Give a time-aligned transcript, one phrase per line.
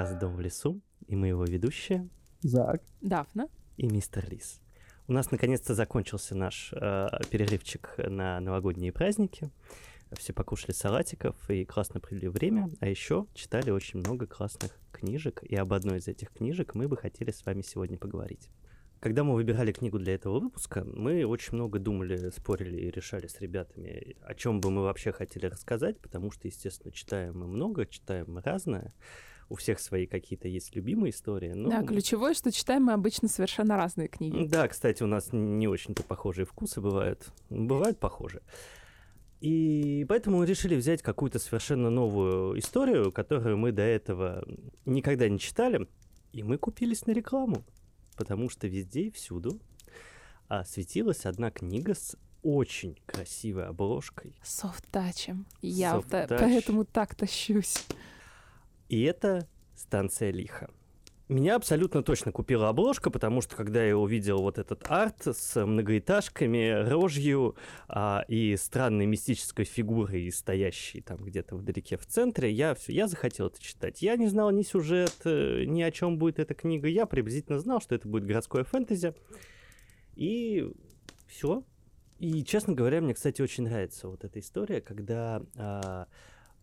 [0.00, 2.08] подкаст «Дом в лесу» и мы его ведущие
[2.40, 2.80] Зак.
[3.02, 3.48] Дафна.
[3.76, 4.62] и мистер Лис.
[5.08, 9.50] У нас наконец-то закончился наш э, перерывчик на новогодние праздники.
[10.12, 15.54] Все покушали салатиков и классно провели время, а еще читали очень много классных книжек, и
[15.54, 18.48] об одной из этих книжек мы бы хотели с вами сегодня поговорить.
[19.00, 23.38] Когда мы выбирали книгу для этого выпуска, мы очень много думали, спорили и решали с
[23.40, 28.26] ребятами, о чем бы мы вообще хотели рассказать, потому что, естественно, читаем мы много, читаем
[28.28, 28.94] мы разное,
[29.50, 31.52] у всех свои какие-то есть любимые истории.
[31.52, 31.68] Но...
[31.68, 34.46] Да, ключевое, что читаем мы обычно совершенно разные книги.
[34.46, 37.26] Да, кстати, у нас не очень-то похожие вкусы бывают.
[37.50, 38.40] Бывают похожи.
[39.40, 44.46] И поэтому мы решили взять какую-то совершенно новую историю, которую мы до этого
[44.84, 45.88] никогда не читали,
[46.32, 47.64] и мы купились на рекламу,
[48.16, 49.58] потому что везде и всюду
[50.48, 54.36] а, светилась одна книга с очень красивой обложкой.
[54.44, 55.46] Софт-тачем.
[55.60, 56.38] Я Soft та- touch.
[56.38, 57.84] поэтому так тащусь.
[58.90, 59.46] И это
[59.76, 60.68] станция лиха.
[61.28, 66.88] Меня абсолютно точно купила обложка, потому что когда я увидел вот этот арт с многоэтажками,
[66.90, 67.54] рожью
[67.86, 73.46] а, и странной мистической фигурой, стоящей там где-то вдалеке в центре, я, всё- я захотел
[73.46, 74.02] это читать.
[74.02, 76.88] Я не знал ни сюжет, э, ни о чем будет эта книга.
[76.88, 79.14] Я приблизительно знал, что это будет городское фэнтези.
[80.16, 80.68] И
[81.28, 81.62] все.
[82.18, 86.08] И, честно говоря, мне, кстати, очень нравится вот эта история, когда, а,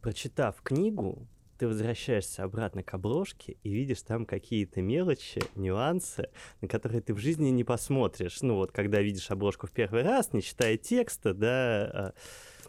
[0.01, 1.25] прочитав книгу,
[1.57, 6.29] ты возвращаешься обратно к обложке и видишь там какие-то мелочи, нюансы,
[6.61, 8.41] на которые ты в жизни не посмотришь.
[8.41, 12.13] Ну вот, когда видишь обложку в первый раз, не читая текста, да, а,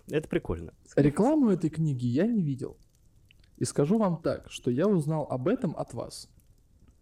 [0.09, 0.73] это прикольно.
[0.97, 2.77] Рекламу этой книги я не видел.
[3.59, 6.29] И скажу вам так, что я узнал об этом от вас.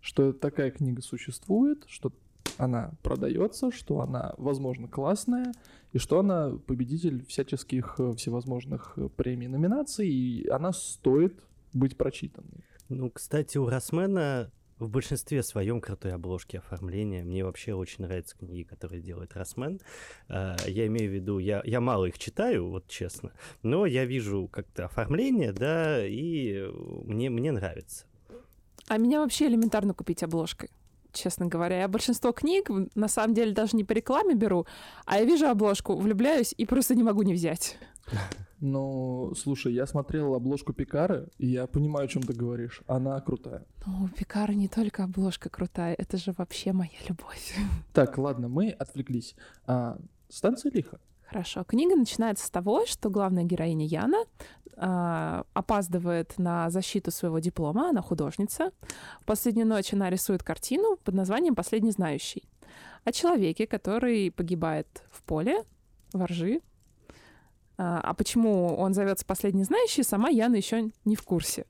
[0.00, 2.12] Что такая книга существует, что
[2.58, 5.52] она продается, что она, возможно, классная,
[5.92, 11.42] и что она победитель всяческих э, всевозможных э, премий, номинаций, и она стоит
[11.72, 12.64] быть прочитанной.
[12.88, 17.24] Ну, кстати, у Росмена в большинстве своем крутой обложки оформления.
[17.24, 19.80] Мне вообще очень нравятся книги, которые делает Росмен.
[20.28, 23.32] А, Я имею в виду, я, я мало их читаю, вот честно,
[23.62, 26.68] но я вижу как-то оформление, да, и
[27.04, 28.04] мне, мне нравится.
[28.88, 30.70] А меня вообще элементарно купить обложкой.
[31.12, 34.66] Честно говоря, я большинство книг на самом деле даже не по рекламе беру,
[35.06, 37.78] а я вижу обложку, влюбляюсь и просто не могу не взять.
[38.60, 42.82] Но, слушай, я смотрел обложку Пикары, и я понимаю, о чем ты говоришь.
[42.86, 43.64] Она крутая.
[43.84, 47.54] Ну, у Пикара не только обложка крутая, это же вообще моя любовь.
[47.92, 49.34] Так, ладно, мы отвлеклись.
[49.66, 51.00] А, станция лиха.
[51.26, 51.64] Хорошо.
[51.64, 54.24] Книга начинается с того, что главная героиня Яна
[54.76, 58.70] а, опаздывает на защиту своего диплома, она художница.
[59.20, 62.48] В последнюю ночь она рисует картину под названием «Последний знающий»
[63.04, 65.64] о человеке, который погибает в поле,
[66.12, 66.60] во ржи.
[67.78, 71.66] А а почему он зовется «Последний знающий», сама Яна еще не в курсе.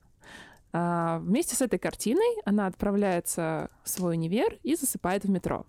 [0.73, 5.65] А, вместе с этой картиной она отправляется в свой универ и засыпает в метро.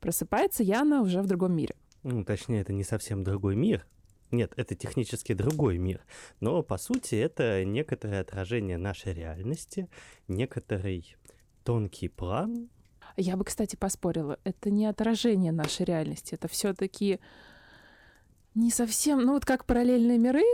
[0.00, 1.74] Просыпается Яна уже в другом мире.
[2.02, 3.86] Ну, точнее, это не совсем другой мир.
[4.30, 6.04] Нет, это технически другой мир.
[6.40, 9.88] Но, по сути, это некоторое отражение нашей реальности,
[10.28, 11.16] некоторый
[11.62, 12.68] тонкий план.
[13.16, 14.38] Я бы, кстати, поспорила.
[14.44, 16.34] Это не отражение нашей реальности.
[16.34, 17.20] Это все-таки
[18.54, 20.44] не совсем, ну вот как параллельные миры.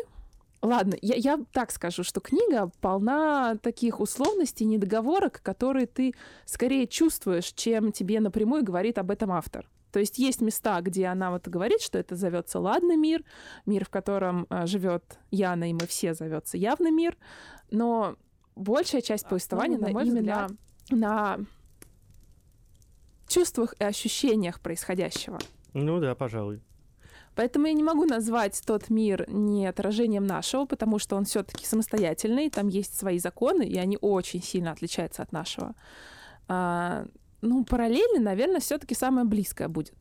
[0.62, 7.52] Ладно, я, я так скажу, что книга полна таких условностей, недоговорок, которые ты скорее чувствуешь,
[7.52, 9.68] чем тебе напрямую говорит об этом автор.
[9.90, 13.24] То есть есть места, где она вот говорит, что это зовется ладный мир,
[13.66, 17.16] мир, в котором а, живет Яна, и мы все зовется явный мир,
[17.70, 18.16] но
[18.54, 20.52] большая часть повествования, на мой взгляд,
[20.90, 21.38] на
[23.26, 25.38] чувствах и ощущениях происходящего.
[25.72, 26.60] Ну да, пожалуй.
[27.34, 32.50] Поэтому я не могу назвать тот мир не отражением нашего, потому что он все-таки самостоятельный,
[32.50, 35.74] там есть свои законы, и они очень сильно отличаются от нашего.
[36.48, 37.06] А,
[37.40, 39.94] ну, параллельно, наверное, все-таки самое близкое будет.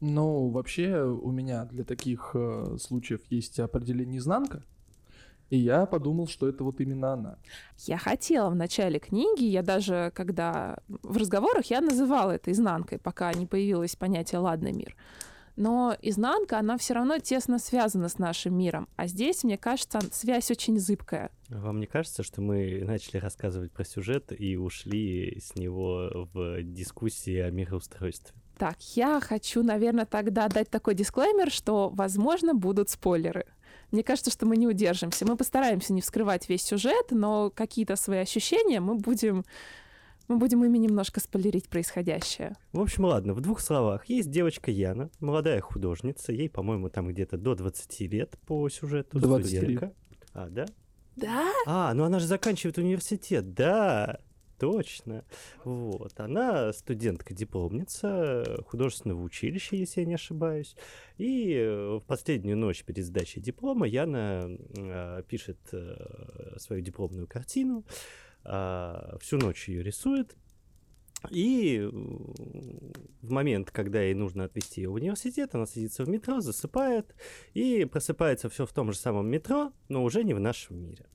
[0.00, 4.62] Ну, вообще, у меня для таких э, случаев есть определение изнанка.
[5.50, 7.36] И я подумал, что это вот именно она.
[7.86, 13.32] Я хотела в начале книги, я даже, когда в разговорах я называла это изнанкой, пока
[13.32, 14.96] не появилось понятие «ладный мир».
[15.56, 18.88] Но изнанка, она все равно тесно связана с нашим миром.
[18.96, 21.30] А здесь, мне кажется, связь очень зыбкая.
[21.48, 27.38] Вам не кажется, что мы начали рассказывать про сюжет и ушли с него в дискуссии
[27.38, 28.34] о мироустройстве?
[28.58, 33.46] Так, я хочу, наверное, тогда дать такой дисклеймер, что, возможно, будут спойлеры.
[33.90, 35.26] Мне кажется, что мы не удержимся.
[35.26, 39.44] Мы постараемся не вскрывать весь сюжет, но какие-то свои ощущения мы будем,
[40.28, 42.56] мы будем ими немножко спойлерить происходящее.
[42.72, 44.06] В общем, ладно, в двух словах.
[44.06, 49.18] Есть девочка Яна, молодая художница, ей, по-моему, там где-то до 20 лет по сюжету.
[49.18, 49.58] 23.
[49.58, 49.92] студентка.
[50.32, 50.66] А, да?
[51.16, 51.52] Да?
[51.66, 54.18] А, ну она же заканчивает университет, да,
[54.58, 55.24] точно.
[55.64, 60.74] Вот, она студентка-дипломница художественного училища, если я не ошибаюсь.
[61.18, 67.84] И э, в последнюю ночь перед сдачей диплома Яна э, пишет э, свою дипломную картину,
[68.44, 70.36] всю ночь ее рисует.
[71.30, 76.40] И э, в момент, когда ей нужно отвезти ее в университет, она садится в метро,
[76.40, 77.14] засыпает,
[77.54, 81.06] и просыпается все в том же самом метро, но уже не в нашем мире.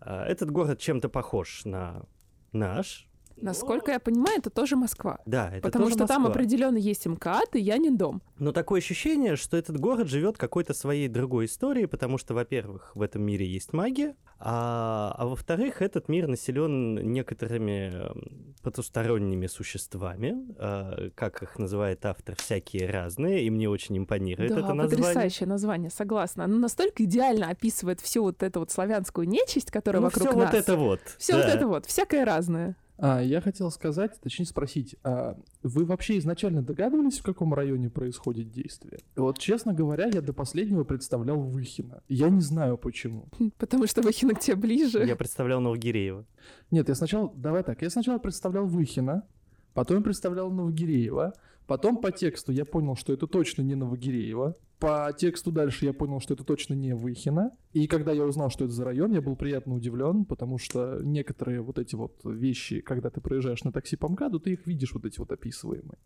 [0.00, 2.04] А, Этот город чем-то похож на
[2.52, 3.08] наш.
[3.36, 5.18] Насколько я понимаю, это тоже Москва.
[5.26, 6.34] Да, это Потому тоже что там Москва.
[6.40, 8.22] определенно есть МКАД, и я не дом.
[8.38, 13.02] Но такое ощущение, что этот город живет какой-то своей другой историей, потому что, во-первых, в
[13.02, 21.10] этом мире есть магия, а, а во-вторых, этот мир населен некоторыми эм, потусторонними существами, а,
[21.14, 24.98] как их называет автор, всякие разные, и мне очень импонирует да, это название.
[25.06, 26.44] потрясающее название, согласна.
[26.44, 30.52] Оно настолько идеально описывает всю вот эту вот славянскую нечисть, которая Ну, вокруг все нас.
[30.52, 31.00] вот это вот.
[31.18, 31.54] Все вот да.
[31.54, 32.76] это вот, всякое разное.
[32.96, 38.50] А, я хотел сказать, точнее спросить, а вы вообще изначально догадывались, в каком районе происходит
[38.50, 39.00] действие?
[39.16, 42.02] Вот, честно говоря, я до последнего представлял Выхино.
[42.08, 43.28] Я не знаю почему.
[43.58, 45.04] Потому что Выхино к тебе ближе.
[45.04, 46.24] Я представлял Новогиреева.
[46.70, 49.26] Нет, я сначала, давай так, я сначала представлял Выхино,
[49.72, 51.34] потом представлял Новогиреева,
[51.66, 56.20] потом по тексту я понял, что это точно не Новогиреево, по тексту дальше я понял,
[56.20, 59.36] что это точно не Выхино, и когда я узнал, что это за район, я был
[59.36, 64.08] приятно удивлен, потому что некоторые вот эти вот вещи, когда ты проезжаешь на такси по
[64.08, 65.98] МКАДу, ты их видишь вот эти вот описываемые.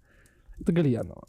[0.61, 1.29] Это Гальянова.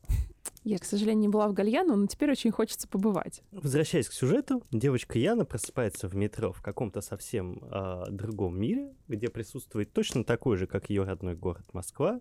[0.64, 3.42] Я, к сожалению, не была в Гальяно, но теперь очень хочется побывать.
[3.52, 9.30] Возвращаясь к сюжету, девочка Яна просыпается в метро в каком-то совсем а, другом мире, где
[9.30, 12.20] присутствует точно такой же, как ее родной город Москва,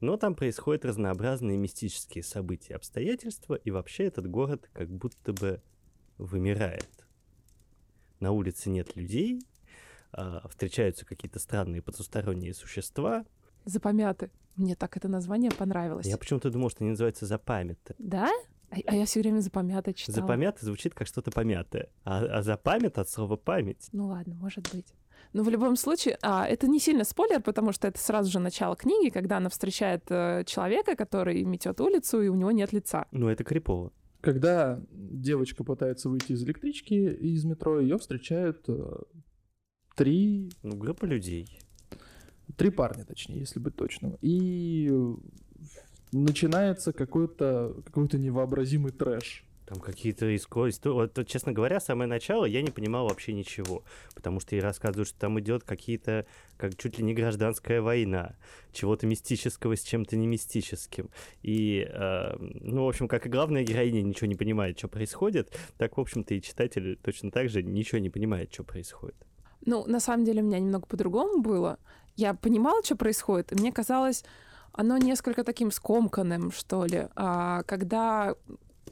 [0.00, 5.60] но там происходят разнообразные мистические события, обстоятельства, и вообще этот город как будто бы
[6.18, 6.88] вымирает.
[8.20, 9.40] На улице нет людей,
[10.12, 13.24] а, встречаются какие-то странные потусторонние существа.
[13.64, 14.30] Запомяты.
[14.56, 16.06] Мне так это название понравилось.
[16.06, 17.94] Я почему-то думал, что они называются запамяты.
[17.98, 18.28] Да?
[18.70, 20.16] А, а я все время запомята читала.
[20.16, 23.88] Запомято звучит как что-то помятое, а, а запамят от слова память.
[23.92, 24.86] Ну ладно, может быть.
[25.32, 28.76] Но в любом случае, а, это не сильно спойлер, потому что это сразу же начало
[28.76, 33.06] книги, когда она встречает э, человека, который метет улицу, и у него нет лица.
[33.12, 33.92] Ну, это крипово.
[34.20, 38.96] Когда девочка пытается выйти из электрички и из метро, ее встречают э,
[39.96, 41.60] три, Ну, группа людей.
[42.56, 44.16] три парня, точнее, если быть точным.
[44.22, 44.90] И
[46.12, 49.44] начинается какой-то какой-то невообразимый трэш.
[49.68, 50.72] Там какие-то истории.
[50.88, 53.82] Вот, честно говоря, самое начало я не понимал вообще ничего.
[54.14, 56.24] Потому что ей рассказывают, что там идет какие-то,
[56.56, 58.36] как чуть ли не гражданская война.
[58.72, 61.10] Чего-то мистического с чем-то не мистическим.
[61.42, 65.98] И, э, ну, в общем, как и главная героиня ничего не понимает, что происходит, так,
[65.98, 69.16] в общем-то, и читатель точно так же ничего не понимает, что происходит.
[69.66, 71.78] Ну, на самом деле, у меня немного по-другому было.
[72.16, 74.24] Я понимала, что происходит, и мне казалось,
[74.72, 78.34] оно несколько таким скомканным, что ли, а, когда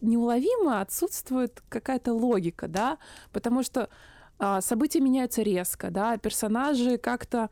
[0.01, 2.99] неуловимо отсутствует какая-то логика, да,
[3.33, 3.89] потому что
[4.39, 7.51] а, события меняются резко, да, персонажи как-то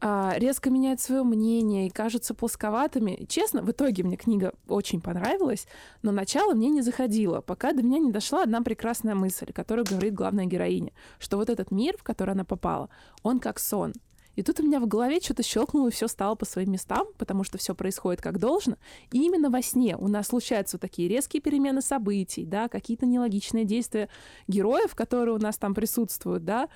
[0.00, 3.24] а, резко меняют свое мнение и кажутся плосковатыми.
[3.28, 5.66] Честно, в итоге мне книга очень понравилась,
[6.02, 10.12] но начало мне не заходило, пока до меня не дошла одна прекрасная мысль, которую говорит
[10.14, 12.90] главная героиня, что вот этот мир, в который она попала,
[13.22, 13.94] он как сон.
[14.36, 17.44] И тут у меня в голове что-то щелкнуло, и все стало по своим местам, потому
[17.44, 18.76] что все происходит как должно.
[19.12, 23.64] И именно во сне у нас случаются вот такие резкие перемены событий, да, какие-то нелогичные
[23.64, 24.08] действия
[24.48, 26.68] героев, которые у нас там присутствуют, да,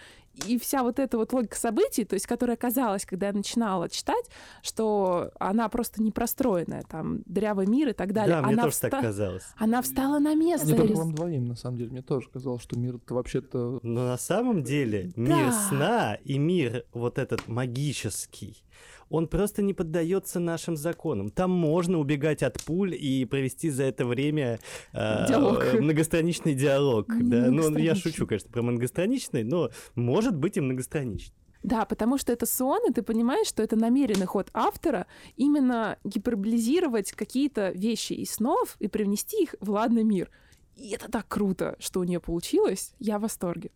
[0.46, 4.24] и вся вот эта вот логика событий, то есть которая казалась, когда я начинала читать,
[4.62, 8.36] что она просто непростроенная, там, дырявый мир и так далее.
[8.36, 9.44] Да, мне она тоже вста- так казалось.
[9.56, 10.66] Она встала на место.
[10.66, 11.90] Не только вам двоим, на самом деле.
[11.90, 13.80] Мне тоже казалось, что мир это вообще-то...
[13.82, 15.22] Но на самом деле Да.
[15.22, 18.62] мир сна и мир вот этот магический,
[19.10, 21.30] он просто не поддается нашим законам.
[21.30, 24.58] Там можно убегать от пуль и провести за это время
[24.92, 25.74] э, Диалог.
[25.80, 27.06] многостраничный диалог.
[27.08, 27.14] Да?
[27.14, 28.12] Ну, я многостраничный.
[28.12, 31.34] шучу, конечно, про многостраничный, но может быть и многостраничный.
[31.62, 35.06] Да, потому что это сон, и ты понимаешь, что это намеренный ход автора
[35.36, 40.30] именно гиперболизировать какие-то вещи из снов и привнести их в ладный мир.
[40.76, 42.94] И это так круто, что у нее получилось.
[43.00, 43.70] Я в восторге.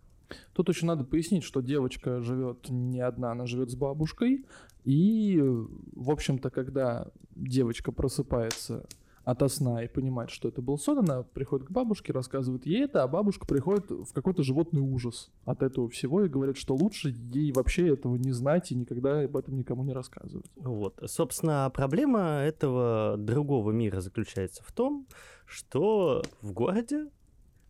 [0.53, 4.47] Тут еще надо пояснить, что девочка живет не одна, она живет с бабушкой.
[4.85, 8.87] И, в общем-то, когда девочка просыпается
[9.25, 13.03] ото сна и понимает, что это был сон, она приходит к бабушке, рассказывает ей это,
[13.03, 17.53] а бабушка приходит в какой-то животный ужас от этого всего и говорит, что лучше ей
[17.53, 20.47] вообще этого не знать и никогда об этом никому не рассказывать.
[20.57, 21.01] Вот.
[21.07, 25.07] Собственно, проблема этого другого мира заключается в том,
[25.47, 27.09] что в городе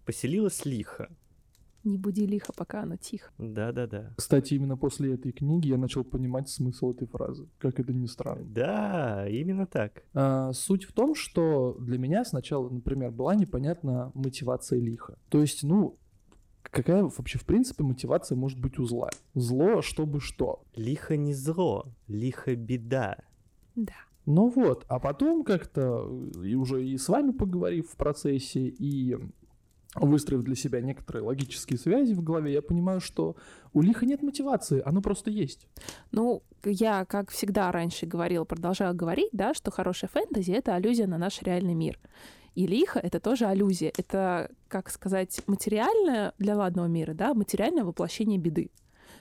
[0.06, 1.10] поселилась лиха.
[1.84, 3.32] Не буди лихо, пока оно тихо.
[3.38, 4.14] Да-да-да.
[4.16, 8.44] Кстати, именно после этой книги я начал понимать смысл этой фразы, как это ни странно.
[8.44, 10.04] Да, именно так.
[10.14, 15.18] А, суть в том, что для меня сначала, например, была непонятна мотивация лиха.
[15.28, 15.98] То есть, ну,
[16.62, 19.10] какая вообще в принципе мотивация может быть у зла?
[19.34, 20.62] Зло, чтобы что?
[20.76, 23.16] Лихо не зло, лихо беда.
[23.74, 23.94] Да.
[24.24, 26.08] Ну вот, а потом как-то,
[26.44, 29.16] и уже и с вами поговорив в процессе, и
[29.94, 33.36] выстроив для себя некоторые логические связи в голове, я понимаю, что
[33.72, 35.66] у лиха нет мотивации, оно просто есть.
[36.10, 41.18] Ну, я, как всегда раньше говорила, продолжаю говорить, да, что хорошая фэнтези— это аллюзия на
[41.18, 41.98] наш реальный мир.
[42.54, 43.92] И лихо— это тоже аллюзия.
[43.96, 48.70] Это, как сказать, материальное для ладного мира, да, материальное воплощение беды.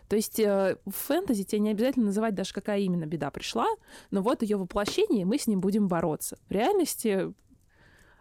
[0.09, 3.67] То есть э, в фэнтези тебе не обязательно называть даже, какая именно беда пришла,
[4.09, 6.37] но вот ее воплощение, и мы с ним будем бороться.
[6.49, 7.33] В реальности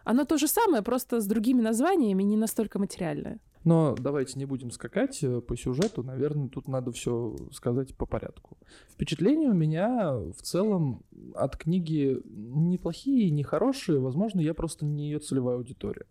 [0.03, 3.39] оно то же самое, просто с другими названиями, не настолько материальное.
[3.63, 8.57] Но давайте не будем скакать э, по сюжету, наверное, тут надо все сказать по порядку.
[8.89, 11.03] Впечатления у меня в целом
[11.35, 16.07] от книги неплохие, не хорошие, возможно, я просто не ее целевая аудитория.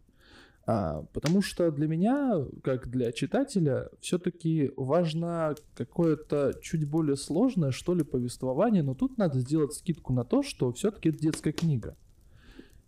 [0.66, 7.94] А, потому что для меня, как для читателя, все-таки важно какое-то чуть более сложное, что
[7.94, 11.97] ли, повествование, но тут надо сделать скидку на то, что все-таки это детская книга.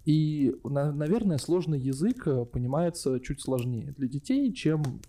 [0.04, 5.00] И, наверное, сложный язык э, понимается чуть сложнее для детей, чем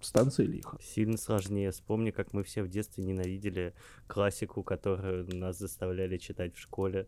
[0.00, 0.78] станция лиха.
[0.82, 1.70] Сильно сложнее.
[1.70, 3.74] Вспомни, как мы все в детстве ненавидели
[4.06, 7.06] классику, которую нас заставляли читать в школе.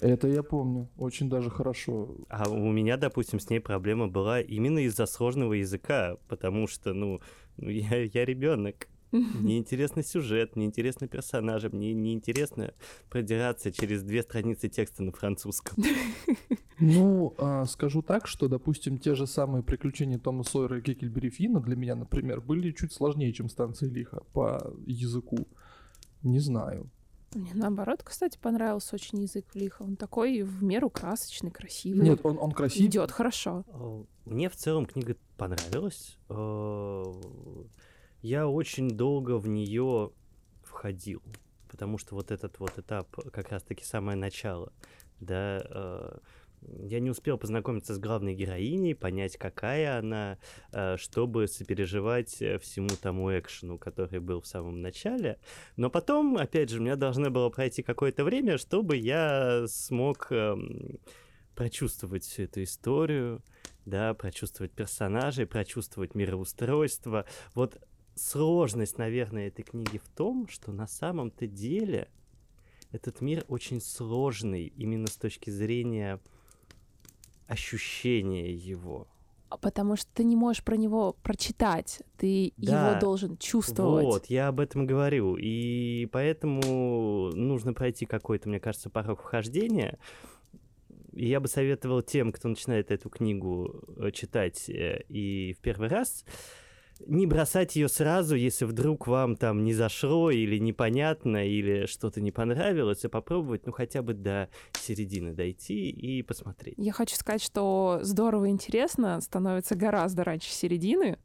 [0.00, 2.14] Это я помню, очень даже хорошо.
[2.28, 7.20] А у меня, допустим, с ней проблема была именно из-за сложного языка, потому что, ну,
[7.56, 8.88] ну я, я ребенок.
[9.12, 12.72] Мне интересный сюжет, мне интересны персонажи, мне не интересно
[13.10, 15.82] продираться через две страницы текста на французском.
[16.84, 21.60] Ну, а, скажу так, что, допустим, те же самые приключения Тома Сойера и Кекельбери Финна
[21.60, 25.46] для меня, например, были чуть сложнее, чем станция лиха по языку.
[26.24, 26.90] Не знаю.
[27.34, 29.82] Мне наоборот, кстати, понравился очень язык лиха.
[29.82, 32.02] Он такой в меру красочный, красивый.
[32.02, 32.88] Нет, он, он красивый.
[32.88, 33.64] Идет хорошо.
[34.24, 36.18] Мне в целом книга понравилась
[38.22, 40.12] я очень долго в нее
[40.62, 41.22] входил,
[41.68, 44.72] потому что вот этот вот этап, как раз-таки самое начало,
[45.20, 46.18] да, э,
[46.78, 50.38] я не успел познакомиться с главной героиней, понять, какая она,
[50.72, 55.38] э, чтобы сопереживать э, всему тому экшену, который был в самом начале.
[55.76, 60.56] Но потом, опять же, у меня должно было пройти какое-то время, чтобы я смог э,
[61.54, 63.42] прочувствовать всю эту историю,
[63.84, 67.26] да, прочувствовать персонажей, прочувствовать мироустройство.
[67.54, 67.80] Вот
[68.14, 72.08] сложность, наверное, этой книги в том, что на самом-то деле
[72.90, 76.20] этот мир очень сложный именно с точки зрения
[77.46, 79.08] ощущения его.
[79.48, 84.04] А потому что ты не можешь про него прочитать, ты да, его должен чувствовать.
[84.04, 85.36] Вот, я об этом говорю.
[85.36, 89.98] И поэтому нужно пройти какой-то, мне кажется, порог вхождения.
[91.12, 95.88] И я бы советовал тем, кто начинает эту книгу э, читать э, и в первый
[95.88, 96.24] раз,
[97.06, 102.32] не бросать ее сразу, если вдруг вам там не зашло или непонятно, или что-то не
[102.32, 106.74] понравилось, и попробовать, ну, хотя бы до середины дойти и посмотреть.
[106.78, 111.18] Я хочу сказать, что здорово и интересно становится гораздо раньше середины,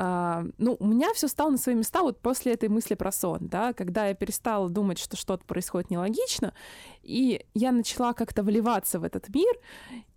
[0.00, 3.48] а, ну, у меня все стало на свои места вот после этой мысли про сон,
[3.48, 6.54] да, когда я перестала думать, что что-то происходит нелогично,
[7.02, 9.52] и я начала как-то вливаться в этот мир,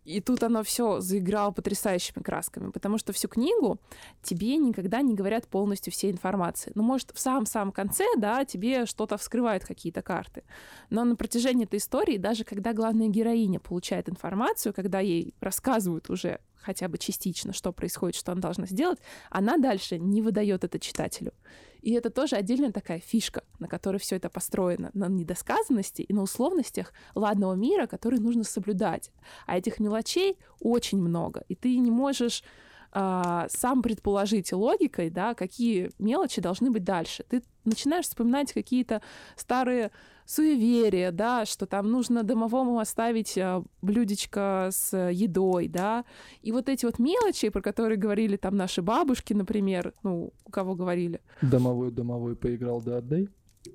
[0.03, 3.79] и тут оно все заиграло потрясающими красками, потому что всю книгу
[4.23, 6.71] тебе никогда не говорят полностью всей информации.
[6.75, 10.43] Ну, может, в самом-самом конце, да, тебе что-то вскрывают какие-то карты.
[10.89, 16.39] Но на протяжении этой истории, даже когда главная героиня получает информацию, когда ей рассказывают уже
[16.61, 18.99] хотя бы частично, что происходит, что она должна сделать,
[19.29, 21.33] она дальше не выдает это читателю.
[21.81, 26.21] И это тоже отдельная такая фишка, на которой все это построено, на недосказанности и на
[26.21, 29.11] условностях ладного мира, которые нужно соблюдать.
[29.47, 32.43] А этих мелочей очень много, и ты не можешь
[32.93, 37.23] а, сам предположить логикой, да, какие мелочи должны быть дальше.
[37.29, 39.01] Ты начинаешь вспоминать какие-то
[39.35, 39.91] старые
[40.25, 46.05] суеверие, да, что там нужно домовому оставить э, блюдечко с едой, да,
[46.41, 50.75] и вот эти вот мелочи, про которые говорили там наши бабушки, например, ну, у кого
[50.75, 51.21] говорили.
[51.41, 53.27] Домовой, домовой поиграл, да, отдай.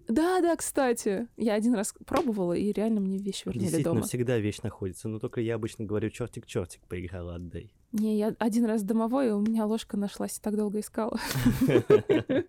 [0.08, 1.28] Да, да, кстати.
[1.36, 4.06] Я один раз пробовала, и реально мне вещь вернули Действительно, дома.
[4.06, 5.08] всегда вещь находится.
[5.08, 7.72] Но только я обычно говорю чертик-чертик поиграла, отдай.
[7.92, 11.18] Не, я один раз домовой, и у меня ложка нашлась, и так долго искала.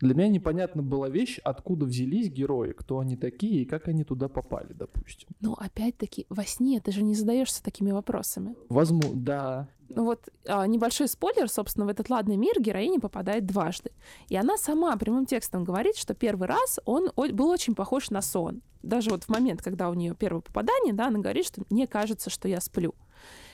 [0.00, 4.28] Для меня непонятна была вещь, откуда взялись герои, кто они такие и как они туда
[4.28, 5.28] попали, допустим.
[5.40, 8.56] Ну, опять-таки, во сне ты же не задаешься такими вопросами.
[8.68, 9.68] Возможно, да.
[9.90, 13.92] Ну вот а, небольшой спойлер, собственно, в этот ладный мир героиня попадает дважды.
[14.28, 18.62] И она сама прямым текстом говорит, что первый раз он был очень похож на сон.
[18.82, 22.28] Даже вот в момент, когда у нее первое попадание, да, она говорит, что мне кажется,
[22.30, 22.94] что я сплю.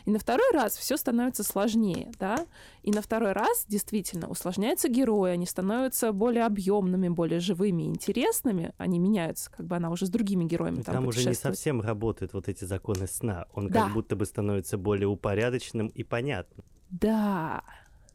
[0.05, 2.47] И на второй раз все становится сложнее, да,
[2.83, 8.99] и на второй раз действительно усложняются герои, они становятся более объемными, более живыми, интересными, они
[8.99, 12.49] меняются, как бы она уже с другими героями там, Там уже не совсем работают вот
[12.49, 13.47] эти законы сна.
[13.53, 13.85] Он Да.
[13.85, 16.65] как будто бы становится более упорядоченным и понятным.
[16.91, 17.63] Да,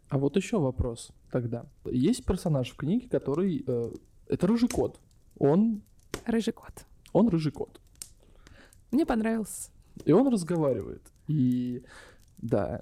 [0.10, 1.66] А вот еще вопрос тогда.
[1.86, 3.64] Есть персонаж в книге, который...
[3.66, 3.92] э,
[4.28, 5.00] это рыжий кот.
[5.40, 5.82] Он,
[6.26, 6.86] рыжий кот.
[7.14, 7.80] он рыжий кот.
[8.92, 9.72] Мне понравился.
[10.06, 11.02] И он разговаривает.
[11.28, 11.84] И
[12.38, 12.80] да,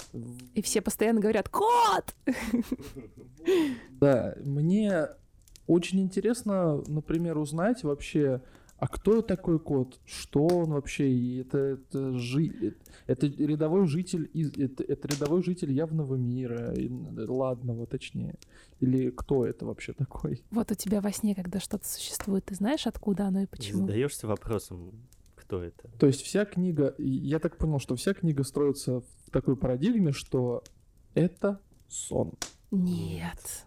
[0.56, 2.16] И все постоянно говорят «Кот!»
[3.92, 5.08] да, мне
[5.68, 8.42] очень интересно, например, узнать вообще,
[8.78, 14.52] а кто такой кот, что он вообще, и это, это, жи- это рядовой житель, из,
[14.58, 16.74] это, это рядовой житель явного мира,
[17.28, 18.36] ладного точнее,
[18.80, 20.44] или кто это вообще такой?
[20.50, 23.82] Вот у тебя во сне, когда что-то существует, ты знаешь, откуда оно и почему?
[23.82, 24.92] Задаешься вопросом,
[25.52, 25.90] кто это?
[26.00, 30.64] То есть вся книга, я так понял, что вся книга строится в такой парадигме, что
[31.14, 32.32] это сон.
[32.72, 33.66] Нет.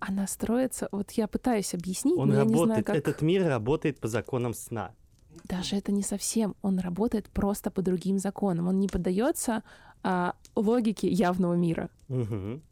[0.00, 0.88] Она строится...
[0.90, 2.96] Вот я пытаюсь объяснить, Он но я не знаю, работает, как...
[2.96, 4.96] этот мир работает по законам сна.
[5.44, 6.56] Даже это не совсем.
[6.60, 8.66] Он работает просто по другим законам.
[8.66, 9.62] Он не поддается
[10.02, 11.88] а, логике явного мира.
[12.08, 12.62] Мгм.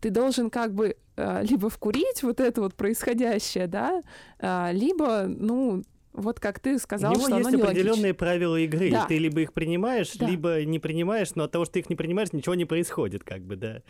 [0.00, 4.02] Ты должен как бы а, либо вкурить вот это вот происходящее, да,
[4.38, 5.82] а, либо, ну,
[6.16, 8.88] вот как ты сказал, У него что есть оно определенные правила игры.
[8.88, 9.06] и Да.
[9.06, 10.28] Ты либо их принимаешь, Да.
[10.28, 13.42] либо не принимаешь, но от того, что ты их не принимаешь, ничего не происходит, как
[13.42, 13.82] бы, да.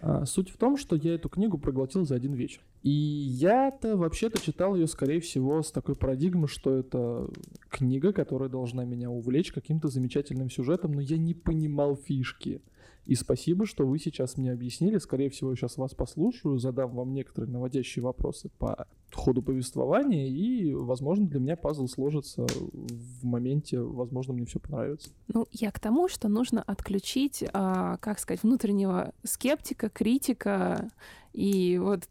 [0.00, 2.60] А, Суть в том, что я эту книгу проглотил за один вечер.
[2.82, 7.28] И я-то вообще-то читал ее, скорее всего, с такой парадигмы, что это
[7.68, 12.60] книга, которая должна меня увлечь каким-то замечательным сюжетом, но я не понимал фишки.
[13.04, 14.98] И спасибо, что вы сейчас мне объяснили.
[14.98, 21.26] Скорее всего, сейчас вас послушаю, задам вам некоторые наводящие вопросы по ходу повествования, и, возможно,
[21.26, 25.10] для меня пазл сложится в моменте, возможно, мне все понравится.
[25.28, 30.90] Ну, я к тому, что нужно отключить, а, как сказать, внутреннего скептика, критика
[31.32, 32.08] и вот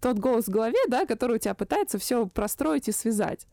[0.00, 3.46] тот голос в голове, да, который у тебя пытается все простроить и связать.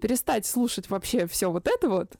[0.00, 2.16] Перестать слушать вообще все вот это вот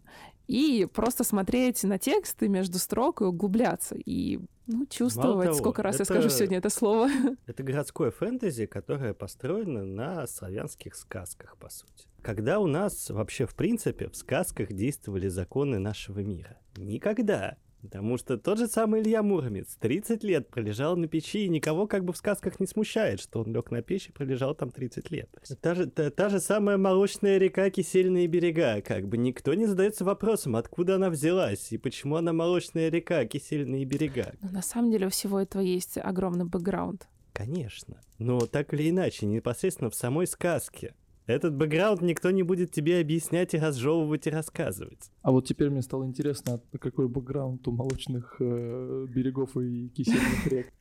[0.47, 3.97] и просто смотреть на тексты между строк и углубляться.
[3.97, 7.09] И ну, чувствовать, того, сколько раз я это- скажу сегодня это слово.
[7.47, 12.09] Это городское фэнтези, которое построено на славянских сказках, по сути.
[12.23, 16.59] Когда у нас вообще, в принципе, в сказках действовали законы нашего мира?
[16.77, 17.57] Никогда.
[17.83, 22.05] Потому что тот же самый Илья Муромец 30 лет пролежал на печи, и никого как
[22.05, 25.29] бы в сказках не смущает, что он лег на печь и пролежал там 30 лет.
[25.61, 30.05] Та же, та, та же самая молочная река, кисельные берега, как бы никто не задается
[30.05, 34.35] вопросом, откуда она взялась, и почему она молочная река, кисельные берега.
[34.41, 37.09] Но на самом деле у всего этого есть огромный бэкграунд.
[37.33, 38.01] Конечно.
[38.19, 40.95] Но так или иначе, непосредственно в самой сказке.
[41.27, 45.11] Этот бэкграунд никто не будет тебе объяснять и разжевывать и рассказывать.
[45.23, 50.73] А вот теперь мне стало интересно, какой бэкграунд у молочных э, берегов и кисельных рек.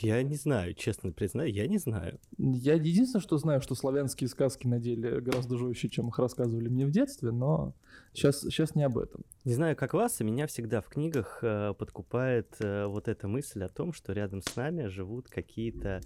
[0.00, 2.20] Я не знаю, честно признаю, я не знаю.
[2.36, 6.86] Я единственное, что знаю, что славянские сказки на деле гораздо жестче, чем их рассказывали мне
[6.86, 7.74] в детстве, но
[8.12, 9.24] сейчас, сейчас не об этом.
[9.44, 13.64] Не знаю, как вас, а меня всегда в книгах э, подкупает э, вот эта мысль
[13.64, 16.00] о том, что рядом с нами живут какие-то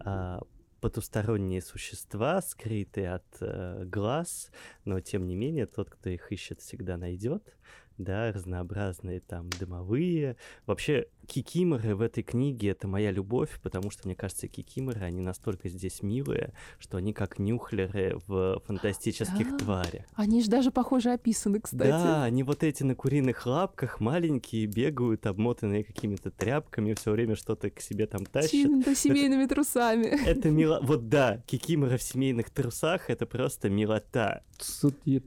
[0.00, 0.40] а,
[0.80, 4.50] потусторонние существа, скрытые от э, глаз,
[4.84, 7.56] но тем не менее тот, кто их ищет, всегда найдет.
[7.98, 10.36] Да, разнообразные там дымовые.
[10.66, 15.68] Вообще, кикиморы в этой книге— это моя любовь, потому что, мне кажется, кикиморы, они настолько
[15.68, 19.58] здесь милые, что они как нюхлеры в фантастических Да.
[19.58, 20.04] тварях.
[20.14, 21.88] Они же даже похоже описаны, кстати.
[21.90, 27.68] Да, они вот эти на куриных лапках маленькие, бегают, обмотанные какими-то тряпками, все время что-то
[27.70, 28.50] к себе там тащат.
[28.52, 30.06] Чьими-то семейными трусами.
[30.06, 30.78] Это мило...
[30.88, 34.44] Вот да, кикимора в семейных трусах— это просто милота.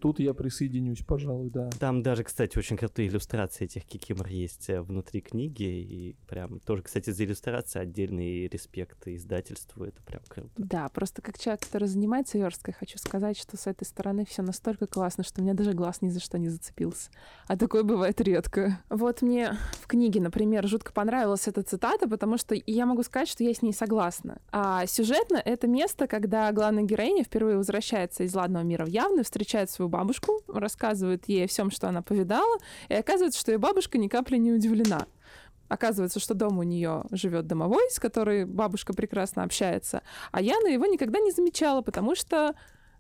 [0.01, 1.69] Тут я присоединюсь, пожалуй, да.
[1.79, 6.83] Там даже, кстати, очень крутые иллюстрации этих кикимор есть э, внутри книги, и прям тоже,
[6.83, 10.51] кстати, за иллюстрации отдельный респект издательству, это прям круто.
[10.57, 14.85] Да, просто как человек, который занимается версткой, хочу сказать, что с этой стороны все настолько
[14.85, 17.09] классно, что у меня даже глаз ни за что не зацепился.
[17.47, 18.79] А такое бывает редко.
[18.89, 23.43] Вот мне в книге, например, жутко понравилась эта цитата, потому что я могу сказать, что
[23.43, 24.39] я с ней согласна.
[24.51, 29.71] А сюжетно это место, когда главная героиня впервые возвращается из ладного мира в явный, встречает
[29.71, 32.50] свою бабушку, рассказывает ей о всем, что она повидала,
[32.89, 35.07] и оказывается, что ее бабушка ни капли не удивлена.
[35.67, 40.85] Оказывается, что дома у нее живет домовой, с которой бабушка прекрасно общается, а Яна его
[40.85, 42.55] никогда не замечала, потому что,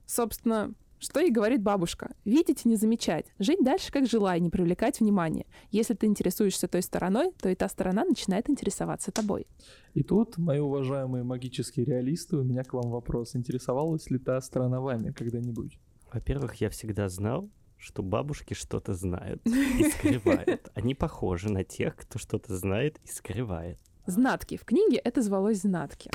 [0.05, 2.15] собственно, что и говорит бабушка.
[2.25, 3.25] Видеть и не замечать.
[3.39, 5.47] Жить дальше, как жила, и не привлекать внимания.
[5.71, 9.47] Если ты интересуешься той стороной, то и та сторона начинает интересоваться тобой.
[9.95, 13.35] И тут, мои уважаемые магические реалисты, у меня к вам вопрос.
[13.35, 15.79] Интересовалась ли та сторона вами когда-нибудь?
[16.13, 17.49] Во-первых, я всегда знал,
[17.81, 20.69] что бабушки что-то знают и скрывают.
[20.75, 23.79] Они похожи на тех, кто что-то знает и скрывает.
[24.05, 24.55] Знатки.
[24.57, 26.11] В книге это звалось знатки.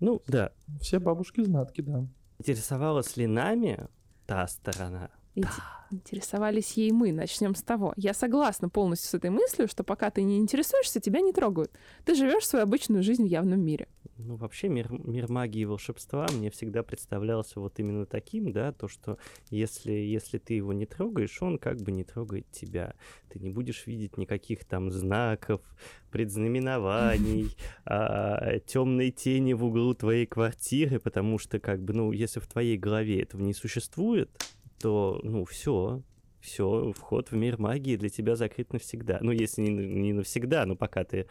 [0.00, 0.52] Ну, да.
[0.80, 2.06] Все бабушки знатки, да.
[2.38, 3.86] Интересовалась ли нами
[4.26, 5.10] та сторона?
[5.34, 7.12] Инте- Интересовались ей мы.
[7.12, 7.92] Начнем с того.
[7.96, 11.72] Я согласна полностью с этой мыслью, что пока ты не интересуешься, тебя не трогают.
[12.04, 13.88] Ты живешь свою обычную жизнь в явном мире.
[14.24, 18.88] Ну, вообще мир, мир магии и волшебства мне всегда представлялся вот именно таким, да, то,
[18.88, 19.18] что
[19.50, 22.94] если, если ты его не трогаешь, он как бы не трогает тебя.
[23.30, 25.62] Ты не будешь видеть никаких там знаков,
[26.10, 27.56] предзнаменований,
[28.66, 33.22] темной тени в углу твоей квартиры, потому что как бы, ну, если в твоей голове
[33.22, 34.30] этого не существует,
[34.78, 36.02] то, ну, все,
[36.40, 39.18] все, вход в мир магии для тебя закрыт навсегда.
[39.20, 41.26] Ну, если не, не навсегда, но пока ты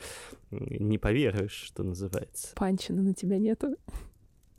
[0.52, 2.54] не поверишь, что называется.
[2.56, 3.76] Панчина на тебя нету.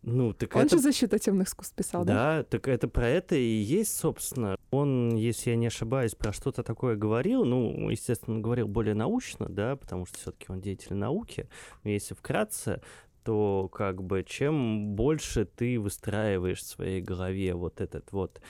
[0.03, 0.77] Ну, так Он это...
[0.77, 2.39] же защита темных искусств писал, да?
[2.39, 4.57] Да, так это про это и есть, собственно.
[4.71, 9.77] Он, если я не ошибаюсь, про что-то такое говорил, ну, естественно, говорил более научно, да,
[9.77, 11.49] потому что все-таки он деятель науки.
[11.85, 12.81] Но если вкратце,
[13.25, 18.41] то как бы чем больше ты выстраиваешь в своей голове вот этот вот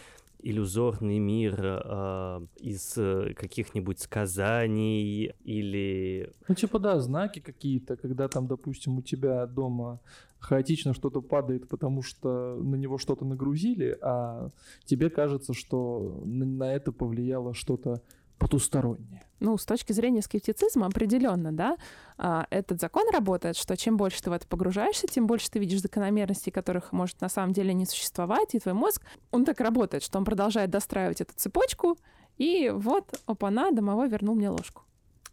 [0.42, 2.94] иллюзорный мир э, из
[3.34, 6.32] каких-нибудь сказаний или...
[6.48, 10.00] Ну, типа, да, знаки какие-то, когда там, допустим, у тебя дома
[10.40, 14.50] хаотично что-то падает, потому что на него что-то нагрузили, а
[14.84, 18.02] тебе кажется, что на это повлияло что-то
[18.40, 19.22] потустороннее.
[19.38, 21.76] Ну, с точки зрения скептицизма определенно, да,
[22.18, 25.80] а, этот закон работает, что чем больше ты в это погружаешься, тем больше ты видишь
[25.82, 30.18] закономерностей, которых может на самом деле не существовать, и твой мозг, он так работает, что
[30.18, 31.98] он продолжает достраивать эту цепочку,
[32.38, 34.82] и вот, опа-на, домовой вернул мне ложку.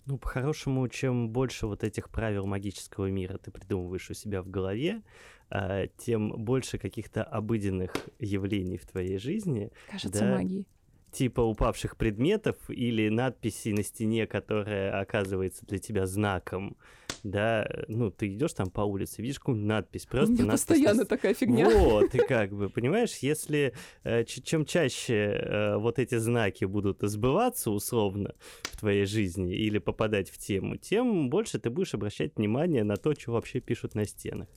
[0.05, 5.01] Ну, по-хорошему, чем больше вот этих правил магического мира ты придумываешь у себя в голове,
[5.49, 9.71] а, тем больше каких-то обыденных явлений в твоей жизни.
[9.89, 10.37] Кажется, Да.
[10.37, 10.65] магией.
[11.11, 16.75] Типа упавших предметов или надписи на стене, которая оказывается для тебя знаком,
[17.23, 20.73] да, ну, ты идешь там по улице, видишь какую-нибудь надпись, У просто меня надпись на
[20.75, 21.69] постоянно с- такая фигня.
[21.69, 27.71] Вот, и как бы, понимаешь, если э, чем чаще э, вот эти знаки будут сбываться
[27.71, 32.95] условно в твоей жизни или попадать в тему, тем больше ты будешь обращать внимание на
[32.97, 34.47] то, что вообще пишут на стенах.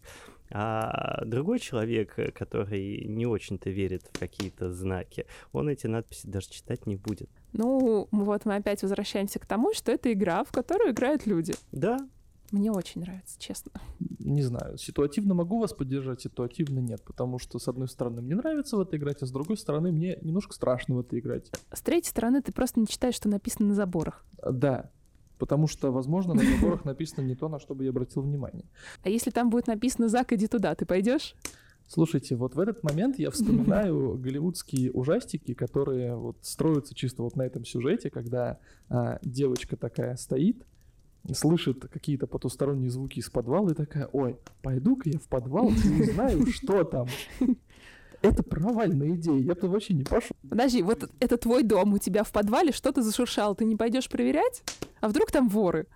[0.52, 6.48] А другой человек, э, который не очень-то верит в какие-то знаки, он эти надписи даже
[6.50, 7.30] читать не будет.
[7.52, 11.54] Ну, вот мы опять возвращаемся к тому, что это игра, в которую играют люди.
[11.72, 11.98] Да,
[12.50, 13.70] Мне очень нравится, честно.
[14.18, 18.76] Не знаю, ситуативно могу вас поддержать, ситуативно нет, потому что, с одной стороны, мне нравится
[18.76, 21.50] в это играть, а с другой стороны, мне немножко страшно в это играть.
[21.72, 24.24] С третьей стороны, ты просто не читаешь, что написано на заборах.
[24.44, 24.90] Да,
[25.40, 28.66] потому что, возможно, на заборах написано не то, на что бы я обратил внимание.
[29.02, 31.34] А если там будет написано «Зак, иди туда», ты пойдешь?
[31.88, 37.42] Слушайте, вот в этот момент я вспоминаю голливудские ужастики, которые вот строятся чисто вот на
[37.42, 40.64] этом сюжете, когда а, девочка такая стоит,
[41.34, 46.46] слышит какие-то потусторонние звуки из подвала и такая, ой, пойду-ка я в подвал и узнаю,
[46.52, 47.08] что там.
[48.22, 50.36] Это провальная идея, я бы вообще не пошел.
[50.48, 54.62] Подожди, вот это твой дом, у тебя в подвале что-то зашуршало, ты не пойдешь проверять?
[55.00, 55.86] А вдруг там воры?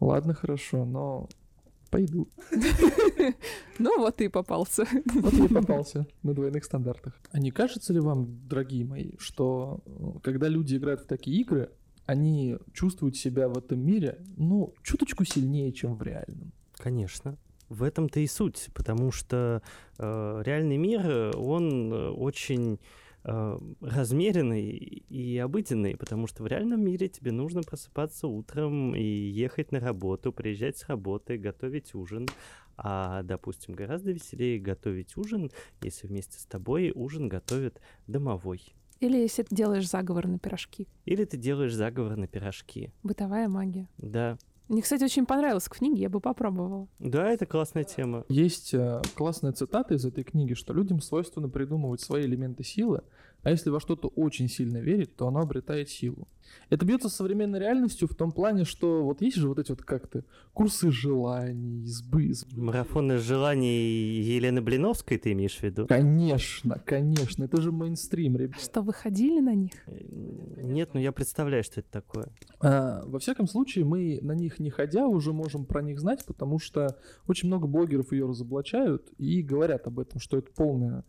[0.00, 1.28] Ладно, хорошо, но
[1.90, 2.28] пойду.
[3.78, 4.86] Ну вот ты и попался.
[5.14, 7.20] Вот я и попался на двойных стандартах.
[7.32, 11.70] А не кажется ли вам, дорогие мои, что э, когда люди играют в такие игры,
[12.06, 16.52] они чувствуют себя в этом мире, ну, чуточку сильнее, чем в реальном?
[16.76, 17.38] Конечно.
[17.72, 19.62] В этом-то и суть, потому что
[19.98, 22.78] э, реальный мир, он э, очень
[23.24, 29.72] э, размеренный и обыденный, потому что в реальном мире тебе нужно просыпаться утром и ехать
[29.72, 32.28] на работу, приезжать с работы, готовить ужин.
[32.76, 38.74] А, допустим, гораздо веселее готовить ужин, если вместе с тобой ужин готовит домовой.
[39.00, 40.86] Или если ты делаешь заговор на пирожки.
[41.06, 42.92] Или ты делаешь заговор на пирожки.
[43.02, 43.88] Бытовая магия.
[43.96, 44.36] Да.
[44.68, 46.88] Мне, кстати, очень понравилось в книге, я бы попробовала.
[46.98, 48.24] Да, это классная тема.
[48.28, 53.02] Есть э, классная цитата из этой книги, что людям свойственно придумывать свои элементы силы,
[53.42, 56.28] А если во что-то очень сильно верить, то оно обретает силу.
[56.70, 59.82] Это бьется с современной реальностью в том плане, что вот есть же вот эти вот
[59.82, 62.32] как-то курсы желаний, избы.
[62.54, 65.86] Марафоны желаний Елены Блиновской ты имеешь в виду?
[65.86, 68.60] Конечно, конечно, это же мейнстрим, ребят.
[68.60, 69.72] Что, вы ходили на них?
[69.86, 72.28] Э, нет, но я представляю, что это такое.
[72.60, 76.58] А, во всяком случае, мы на них не ходя уже можем про них знать, потому
[76.58, 81.04] что очень много блогеров ее разоблачают и говорят об этом, что это полная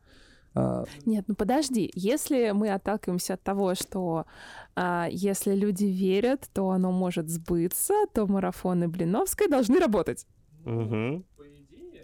[1.06, 4.26] Нет, ну подожди, если мы отталкиваемся от того, что
[4.76, 10.28] а, если люди верят, то оно может сбыться, то марафоны Блиновской должны работать.
[10.66, 11.24] Угу.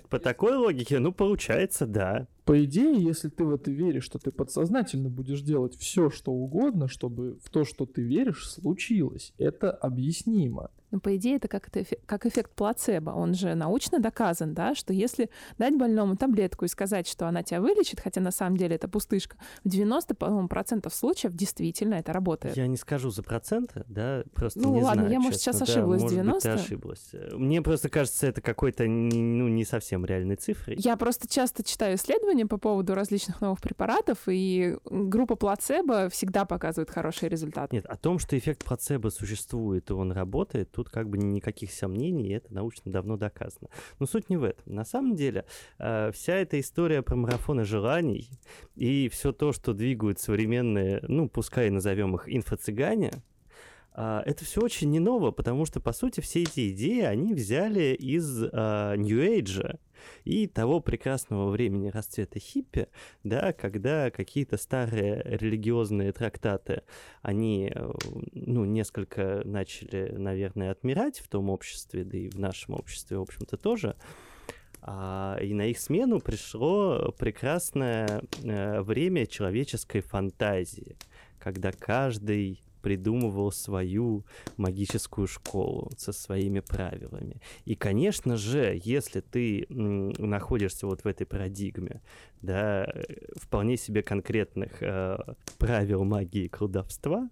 [0.09, 2.27] По такой логике, ну, получается, да.
[2.49, 6.87] По идее, если ты в это веришь, что ты подсознательно будешь делать все, что угодно,
[6.87, 9.33] чтобы в то, что ты веришь, случилось.
[9.37, 10.71] Это объяснимо.
[10.91, 13.11] Ну, по идее, это как, это как эффект плацебо.
[13.11, 17.61] Он же научно доказан, да, что если дать больному таблетку и сказать, что она тебя
[17.61, 22.57] вылечит, хотя на самом деле это пустышка, в 90% случаев действительно это работает.
[22.57, 25.65] Я не скажу за проценты, да, просто Ну не ладно, знаю, я, может, честно.
[25.65, 26.33] сейчас ошиблась, да, может 90?
[26.33, 27.11] Быть, ты ошиблась.
[27.33, 30.75] Мне просто кажется, это какой-то, ну, не совсем реальной цифрой.
[30.79, 36.89] Я просто часто читаю исследования по поводу различных новых препаратов, и группа плацебо всегда показывает
[36.89, 37.71] хороший результат.
[37.71, 42.29] Нет, о том, что эффект плацебо существует и он работает, тут как бы никаких сомнений,
[42.29, 43.69] и это научно давно доказано.
[43.99, 44.73] Но суть не в этом.
[44.73, 45.45] На самом деле,
[45.77, 48.29] э, вся эта история про марафоны желаний
[48.75, 53.11] и все то, что двигают современные, ну, пускай назовем их инфо-цыгане,
[53.95, 57.95] Uh, это все очень не ново, потому что, по сути, все эти идеи они взяли
[57.95, 59.77] из uh, New Age
[60.23, 62.87] и того прекрасного времени расцвета хиппи,
[63.23, 66.83] да, когда какие-то старые религиозные трактаты,
[67.21, 67.91] они, э,
[68.33, 73.57] ну, несколько начали, наверное, отмирать в том обществе, да и в нашем обществе, в общем-то,
[73.57, 73.95] тоже,
[74.81, 80.97] а, и на их смену пришло прекрасное э, время человеческой фантазии,
[81.37, 84.25] когда каждый придумывал свою
[84.57, 87.41] магическую школу со своими правилами.
[87.65, 92.01] И, конечно же, если ты находишься вот в этой парадигме,
[92.41, 92.91] да,
[93.35, 95.17] вполне себе конкретных э,
[95.57, 97.29] правил магии и колдовства,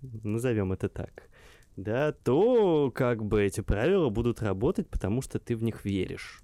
[0.00, 1.28] назовем это так,
[1.76, 6.42] да, то как бы эти правила будут работать, потому что ты в них веришь.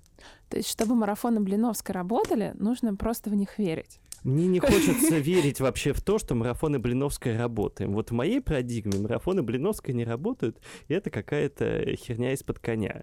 [0.48, 4.00] То есть, чтобы марафоны Блиновской работали, нужно просто в них верить.
[4.24, 7.92] Мне не хочется верить вообще в то, что марафоны Блиновской работаем.
[7.92, 13.02] Вот в моей парадигме марафоны Блиновской не работают, и это какая-то херня из-под коня.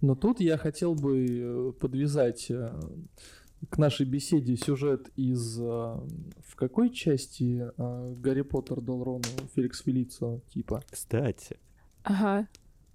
[0.00, 2.78] Но тут я хотел бы э, подвязать э,
[3.70, 5.58] к нашей беседе сюжет из...
[5.58, 5.98] Э,
[6.46, 9.24] в какой части Гарри Поттер дал Рону
[9.54, 10.82] Феликс Фелицио, типа?
[10.90, 11.58] Кстати.
[12.02, 12.48] Ага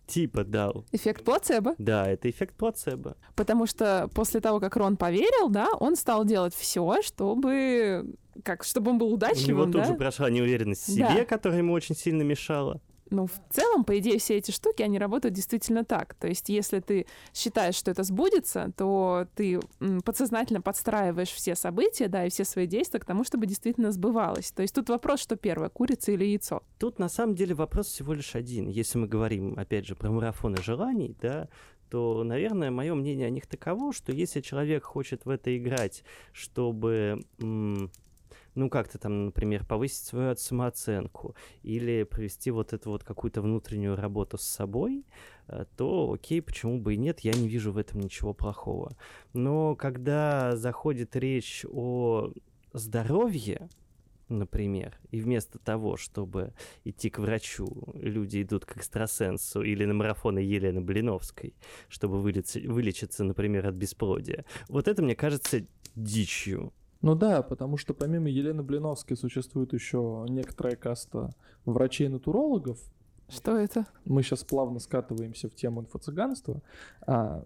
[0.07, 0.85] типа дал.
[0.91, 1.75] Эффект плацебо?
[1.77, 3.15] Да, это эффект плацебо.
[3.35, 8.91] Потому что после того, как Рон поверил, да, он стал делать все, чтобы как, чтобы
[8.91, 9.79] он был удачливым, У него да?
[9.79, 11.25] тут же прошла неуверенность в себе, да.
[11.25, 15.33] которая ему очень сильно мешала ну, в целом, по идее, все эти штуки, они работают
[15.33, 16.13] действительно так.
[16.15, 19.59] То есть, если ты считаешь, что это сбудется, то ты
[20.03, 24.51] подсознательно подстраиваешь все события, да, и все свои действия к тому, чтобы действительно сбывалось.
[24.51, 26.61] То есть тут вопрос, что первое, курица или яйцо?
[26.77, 28.67] Тут на самом деле вопрос всего лишь один.
[28.67, 31.49] Если мы говорим, опять же, про марафоны желаний, да,
[31.89, 37.25] то, наверное, мое мнение о них таково, что если человек хочет в это играть, чтобы
[38.57, 44.39] ну, как-то там, например, повысить свою самооценку или провести вот эту вот какую-то внутреннюю работу
[44.39, 45.05] с собой,
[45.47, 48.97] э, то окей, почему бы и нет, я не вижу в этом ничего плохого.
[49.33, 52.33] Но когда заходит речь о
[52.73, 53.69] здоровье,
[54.27, 60.39] например, и вместо того, чтобы идти к врачу, люди идут к экстрасенсу или на марафоны
[60.39, 61.53] Елены Блиновской,
[61.89, 64.45] чтобы вылечиться, вылечиться, например, от бесплодия.
[64.67, 65.61] Вот это, мне кажется,
[65.95, 66.73] дичью.
[67.01, 71.31] Ну да, потому что помимо Елены Блиновской существует еще некоторая каста
[71.65, 72.79] врачей-натурологов.
[73.29, 73.85] Что это?
[74.05, 76.61] Мы сейчас плавно скатываемся в тему инфо-цыганства.
[77.05, 77.43] А,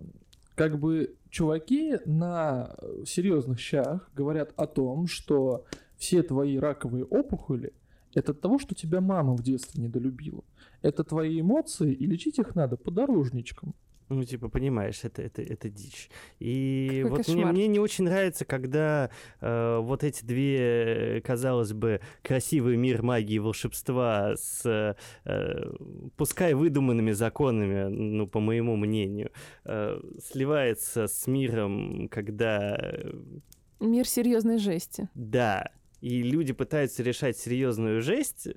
[0.56, 5.66] как бы чуваки на серьезных щах говорят о том, что
[5.98, 7.74] все твои раковые опухоли
[8.14, 10.44] это от того, что тебя мама в детстве недолюбила.
[10.82, 13.74] Это твои эмоции, и лечить их надо подорожничком.
[14.12, 16.10] Ну, типа, понимаешь, это, это, это дичь.
[16.40, 22.02] И Какой вот мне, мне не очень нравится, когда э, вот эти две, казалось бы,
[22.22, 25.74] красивый мир магии и волшебства с, э,
[26.18, 29.32] пускай выдуманными законами, ну, по моему мнению,
[29.64, 32.76] э, сливается с миром, когда...
[32.76, 33.14] Э,
[33.80, 35.08] мир серьезной жести.
[35.16, 35.72] Да.
[36.02, 38.50] И люди пытаются решать серьезную жесть,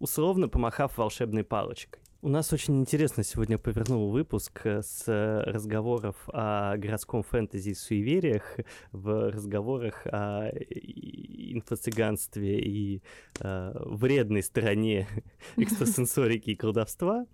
[0.00, 2.02] условно помахав волшебной палочкой.
[2.22, 5.04] У нас очень интересно сегодня повернул выпуск э, с
[5.46, 8.58] разговоров о городском фэнтези и суевериях
[8.92, 13.02] в разговорах о инфо-цыганстве и
[13.40, 15.08] э, вредной стороне
[15.56, 17.24] экстрасенсорики и колдовства.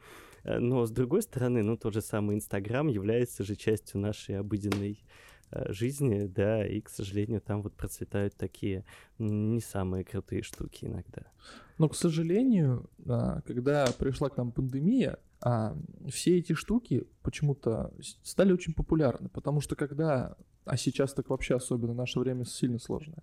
[0.44, 4.92] Э, но, с другой стороны, ну, тот же самый Инстаграм является же частью нашей обыденной
[4.92, 4.96] э,
[5.68, 8.84] жизни, да, и, к сожалению, там вот процветают такие
[9.18, 11.22] не самые крутые штуки иногда.
[11.78, 15.76] Но, к сожалению, а, когда пришла к нам пандемия, а,
[16.08, 21.94] все эти штуки почему-то стали очень популярны, потому что когда, а сейчас так вообще особенно,
[21.94, 23.22] наше время сильно сложное,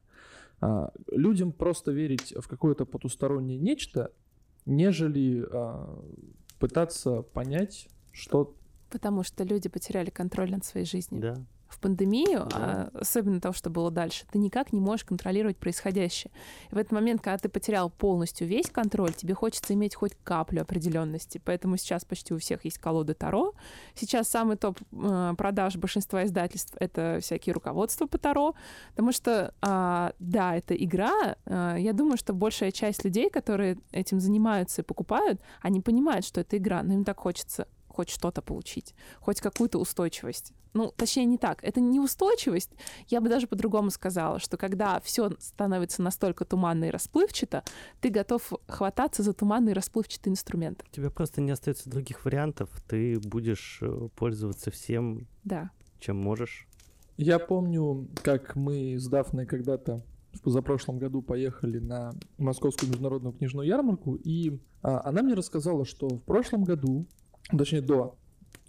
[0.62, 4.12] а, людям просто верить в какое-то потустороннее нечто,
[4.66, 5.46] нежели
[6.58, 8.56] пытаться понять, что...
[8.90, 11.22] Потому что люди потеряли контроль над своей жизнью.
[11.22, 12.92] Да в пандемию, да.
[12.94, 16.32] а, особенно того, что было дальше, ты никак не можешь контролировать происходящее.
[16.72, 20.62] И в этот момент, когда ты потерял полностью весь контроль, тебе хочется иметь хоть каплю
[20.62, 21.42] определенности.
[21.44, 23.54] Поэтому сейчас почти у всех есть колоды Таро.
[23.96, 28.56] Сейчас самый топ э, продаж большинства издательств— это всякие руководства по Таро,
[28.90, 31.36] потому что, э, да, это игра.
[31.46, 36.58] Я думаю, что большая часть людей, которые этим занимаются и покупают, они понимают, что это
[36.58, 40.54] игра, но им так хочется хоть что-то получить, хоть какую-то устойчивость.
[40.74, 41.64] Ну, точнее, не так.
[41.64, 42.72] Это не устойчивость.
[43.08, 47.64] Я бы даже по-другому сказала, что когда все становится настолько туманно и расплывчато,
[48.02, 50.84] ты готов хвататься за туманный и расплывчатый инструмент.
[50.90, 52.70] У тебя просто не остается других вариантов.
[52.88, 55.70] Ты будешь э, пользоваться всем, да.
[56.00, 56.68] чем можешь.
[57.18, 60.04] Я помню, как мы с Дафной когда-то
[60.34, 66.08] в позапрошлом году поехали на Московскую международную книжную ярмарку, и а, она мне рассказала, что
[66.08, 67.06] в прошлом году
[67.50, 68.16] точнее до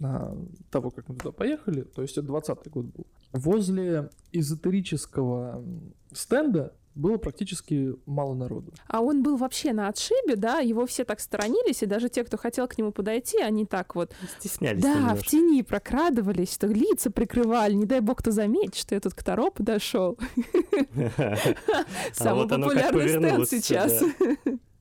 [0.01, 0.37] а,
[0.69, 5.63] того, как мы туда поехали, то есть это 20 год был, возле эзотерического
[6.11, 8.73] стенда было практически мало народу.
[8.87, 12.37] А он был вообще на отшибе, да, его все так сторонились, и даже те, кто
[12.37, 14.13] хотел к нему подойти, они так вот...
[14.39, 15.23] Стеснялись Да, немножко.
[15.23, 19.23] в тени прокрадывались, что лица прикрывали, не дай бог кто заметит, что я тут к
[19.23, 20.17] Таро подошел.
[22.13, 24.01] Самый популярный стенд сейчас.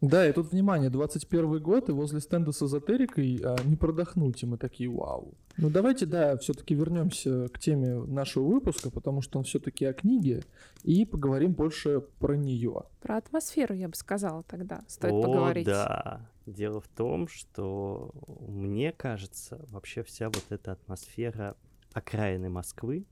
[0.08, 4.46] Да, и тут, внимание, 21 год, и возле стенда с эзотерикой а, не продохнуть, и
[4.46, 5.34] мы такие, вау.
[5.56, 10.42] Ну давайте, да, все-таки вернемся к теме нашего выпуска, потому что он все-таки о книге,
[10.82, 12.82] и поговорим больше про нее.
[13.00, 15.66] Про атмосферу, я бы сказала тогда, стоит О, поговорить.
[15.66, 16.28] да.
[16.46, 18.10] Дело в том, что
[18.46, 21.56] мне кажется, вообще вся вот эта атмосфера
[21.92, 23.06] окраины Москвы,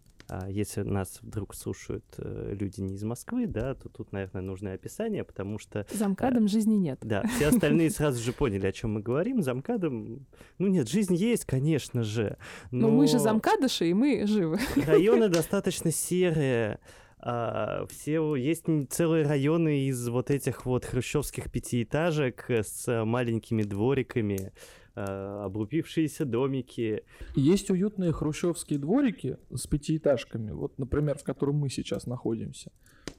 [0.48, 5.24] если нас вдруг слушают э, люди не из Москвы, да, то тут, наверное, нужное описание,
[5.24, 5.86] потому что...
[5.92, 6.98] Замкадом э, жизни нет.
[7.02, 9.42] Да, все остальные сразу же поняли, о чем мы говорим.
[9.42, 10.26] Замкадом,
[10.58, 12.38] ну нет, жизнь есть, конечно же.
[12.70, 14.58] Но, но мы же замкадыши, и мы живы.
[14.86, 16.78] Районы достаточно серые.
[17.18, 24.52] А, все есть целые районы из вот этих вот хрущевских пятиэтажек с маленькими двориками
[24.94, 27.04] облупившиеся домики.
[27.34, 32.70] Есть уютные хрущевские дворики с пятиэтажками, вот, например, в котором мы сейчас находимся.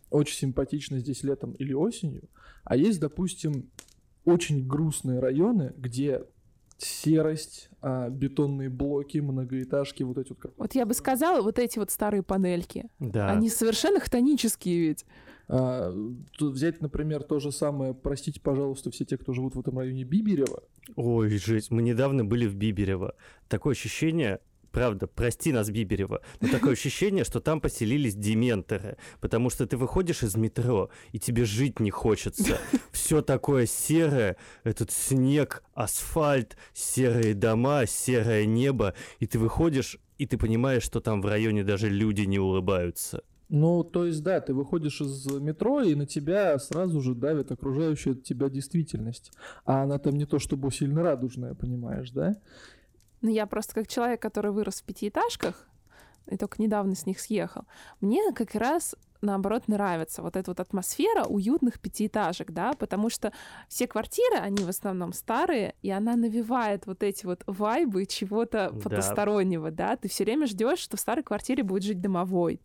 [0.09, 2.29] Очень симпатично здесь летом или осенью.
[2.63, 3.71] А есть, допустим,
[4.25, 6.23] очень грустные районы, где
[6.77, 10.39] серость, а, бетонные блоки, многоэтажки, вот эти вот.
[10.39, 10.51] Как...
[10.57, 12.89] Вот я бы сказала, вот эти вот старые панельки.
[12.99, 13.29] Да.
[13.29, 15.05] Они совершенно хтонические ведь.
[15.47, 15.93] А,
[16.38, 20.03] тут взять, например, то же самое, простите, пожалуйста, все те, кто живут в этом районе
[20.03, 20.63] Биберева.
[20.95, 23.15] Ой, жесть, мы недавно были в Биберево.
[23.49, 24.39] Такое ощущение,
[24.71, 30.23] правда, прости нас, Биберева, но такое ощущение, что там поселились дементоры, потому что ты выходишь
[30.23, 32.58] из метро, и тебе жить не хочется.
[32.91, 40.38] Все такое серое, этот снег, асфальт, серые дома, серое небо, и ты выходишь, и ты
[40.38, 43.23] понимаешь, что там в районе даже люди не улыбаются.
[43.55, 48.15] Ну, то есть, да, ты выходишь из метро, и на тебя сразу же давит окружающая
[48.15, 49.31] тебя действительность.
[49.63, 52.35] А она там не то чтобы сильно радужная, понимаешь, да?
[53.21, 55.67] Ну, я просто как человек, который вырос в пятиэтажках,
[56.31, 57.65] и только недавно с них съехал,
[58.01, 63.31] мне как раз наоборот, нравится вот эта вот атмосфера уютных пятиэтажек, да, потому что
[63.67, 68.79] все квартиры, они в основном старые, и она навевает вот эти вот вайбы чего-то да.
[68.79, 72.62] потустороннего, да, ты все время ждешь, что в старой квартире будет жить домовой,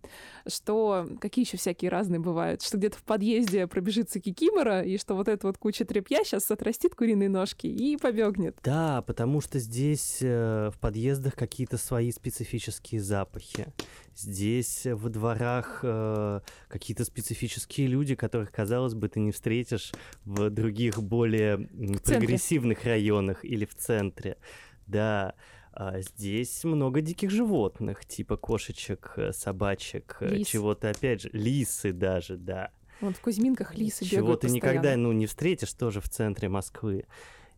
[0.46, 5.28] что какие еще всякие разные бывают, что где-то в подъезде пробежится кикимора, и что вот
[5.28, 8.58] эта вот куча тряпья сейчас отрастит куриные ножки и побегнет.
[8.62, 13.68] Да, потому что здесь э, в подъездах какие-то свои специфические запахи.
[14.16, 19.92] Здесь во дворах э, какие-то специфические люди, которых, казалось бы, ты не встретишь
[20.24, 24.36] в других более в прогрессивных районах или в центре.
[24.86, 25.34] Да,
[25.72, 30.48] а здесь много диких животных, типа кошечек, э, собачек, э, Лис.
[30.48, 32.70] чего-то, опять же, лисы даже, да.
[33.00, 34.72] Вот в Кузьминках лисы Чего бегают ты постоянно.
[34.72, 37.04] никогда, ну, не встретишь тоже в центре Москвы.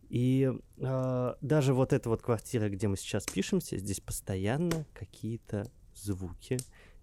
[0.09, 6.57] И э, даже вот эта вот квартира, где мы сейчас пишемся, здесь постоянно какие-то звуки,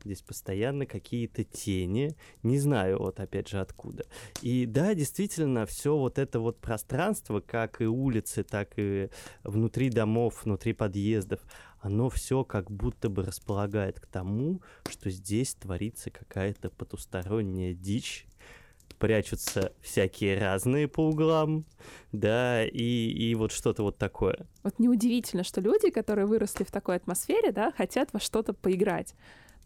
[0.05, 4.07] здесь постоянно какие-то тени, не знаю вот опять же откуда.
[4.43, 9.11] И да, действительно, все вот это вот пространство, как и улицы, так и
[9.45, 11.41] внутри домов, внутри подъездов,
[11.81, 18.27] оно все как будто бы располагает к тому, что здесь творится какая-то потусторонняя дичь,
[18.99, 21.65] прячутся всякие разные по углам,
[22.13, 24.47] да, и, и вот что-то вот такое.
[24.63, 29.15] Вот неудивительно, что люди, которые выросли в такой атмосфере, да, хотят во что-то поиграть.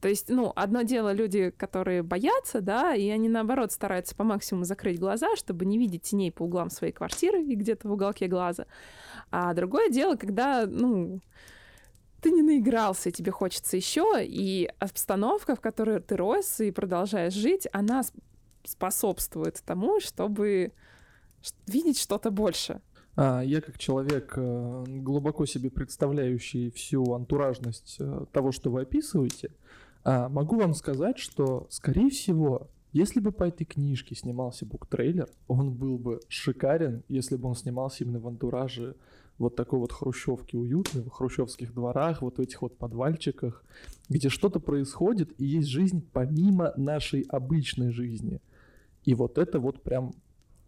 [0.03, 4.65] То есть, ну, одно дело люди, которые боятся, да, и они, наоборот, стараются по максимуму
[4.65, 8.67] закрыть глаза, чтобы не видеть теней по углам своей квартиры и где-то в уголке глаза.
[9.31, 11.21] А другое дело, когда, ну,
[12.21, 17.35] ты не наигрался, и тебе хочется еще, и обстановка, в которой ты рос и продолжаешь
[17.35, 18.03] жить, она
[18.65, 20.73] способствует тому, чтобы
[21.69, 22.81] видеть что-то больше.
[23.15, 29.53] А, я как человек, э, глубоко себе представляющий всю антуражность э, того, что вы описываете,
[30.05, 35.73] а, могу вам сказать, что, скорее всего, если бы по этой книжке снимался буктрейлер, он
[35.73, 38.97] был бы шикарен, если бы он снимался именно в антураже
[39.39, 43.65] вот такой вот хрущевки уютной, в хрущевских дворах, вот в этих вот подвальчиках,
[44.09, 48.41] где что-то происходит и есть жизнь помимо нашей обычной жизни–
[49.05, 50.13] и вот это вот прям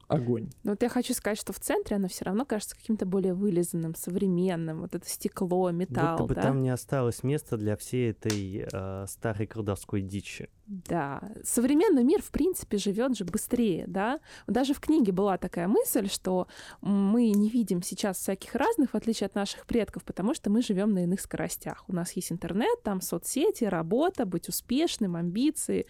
[0.08, 0.50] огонь.
[0.62, 3.94] Но вот я хочу сказать, что в центре оно все равно кажется каким-то более вылизанным,
[3.94, 4.80] современным.
[4.80, 6.18] Вот это стекло, металл.
[6.18, 6.42] Будто бы да?
[6.42, 10.48] там не осталось места для всей этой э, старой колдовской дичи.
[10.66, 14.20] Да, современный мир, в принципе, живет же быстрее, да.
[14.46, 16.48] Даже в книге была такая мысль, что
[16.80, 20.94] мы не видим сейчас всяких разных, в отличие от наших предков, потому что мы живем
[20.94, 21.84] на иных скоростях.
[21.86, 25.86] У нас есть интернет, там соцсети, работа, быть успешным, амбиции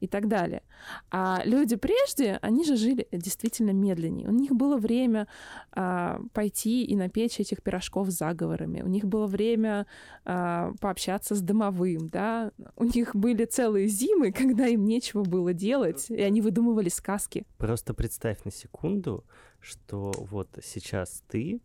[0.00, 0.62] и так далее.
[1.10, 4.28] А люди прежде, они же жили действительно медленнее.
[4.28, 5.26] У них было время
[5.72, 8.82] а, пойти и напечь этих пирожков с заговорами.
[8.82, 9.86] У них было время
[10.24, 12.52] а, пообщаться с домовым, да.
[12.76, 17.44] У них были целые зимы, когда им нечего было делать, и они выдумывали сказки.
[17.58, 19.24] Просто представь на секунду,
[19.60, 21.60] что вот сейчас ты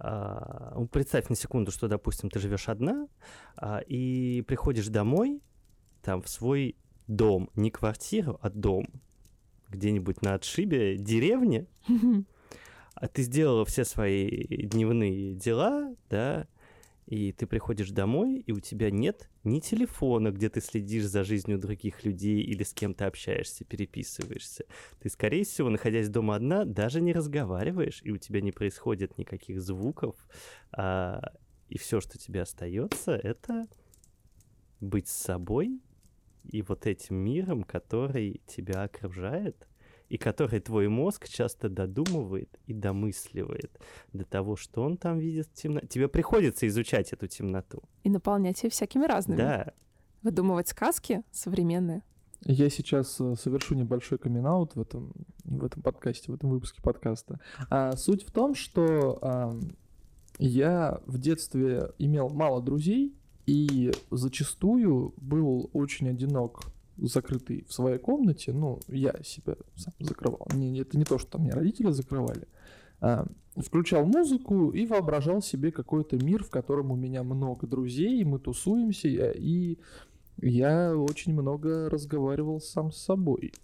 [0.00, 3.08] Uh, представь на секунду, что, допустим, ты живешь одна
[3.60, 5.42] uh, и приходишь домой,
[6.02, 6.76] там, в свой
[7.08, 8.86] дом, не квартиру, а дом,
[9.68, 11.66] где-нибудь на отшибе деревни,
[12.94, 16.46] а ты сделала все свои дневные дела, да,
[17.06, 21.58] и ты приходишь домой, и у тебя нет ни телефона, где ты следишь за жизнью
[21.58, 24.66] других людей или с кем то общаешься, переписываешься.
[25.00, 29.62] Ты, скорее всего, находясь дома одна, даже не разговариваешь, и у тебя не происходит никаких
[29.62, 30.16] звуков,
[30.70, 31.32] а,
[31.70, 33.66] и все, что тебе остается, это
[34.80, 35.80] быть с собой
[36.44, 39.66] и вот этим миром, который тебя окружает,
[40.08, 43.78] и который твой мозг часто додумывает и домысливает
[44.12, 45.86] до того, что он там видит в темноте.
[45.86, 47.82] Тебе приходится изучать эту темноту.
[48.04, 49.38] И наполнять ее всякими разными.
[49.38, 49.72] Да.
[50.22, 52.02] Выдумывать сказки современные.
[52.44, 55.12] Я сейчас э, совершу небольшой камин в этом,
[55.44, 57.40] в этом подкасте, в этом выпуске подкаста.
[57.68, 59.58] А, суть в том, что а,
[60.38, 63.16] я в детстве имел мало друзей,
[63.48, 66.64] и зачастую был очень одинок,
[66.98, 68.52] закрытый в своей комнате.
[68.52, 70.46] Ну, я себя сам закрывал.
[70.52, 72.46] Не, это не то, что там меня родители закрывали.
[73.00, 73.26] А,
[73.56, 79.08] включал музыку и воображал себе какой-то мир, в котором у меня много друзей, мы тусуемся,
[79.08, 79.78] и
[80.42, 83.54] я очень много разговаривал сам с собой.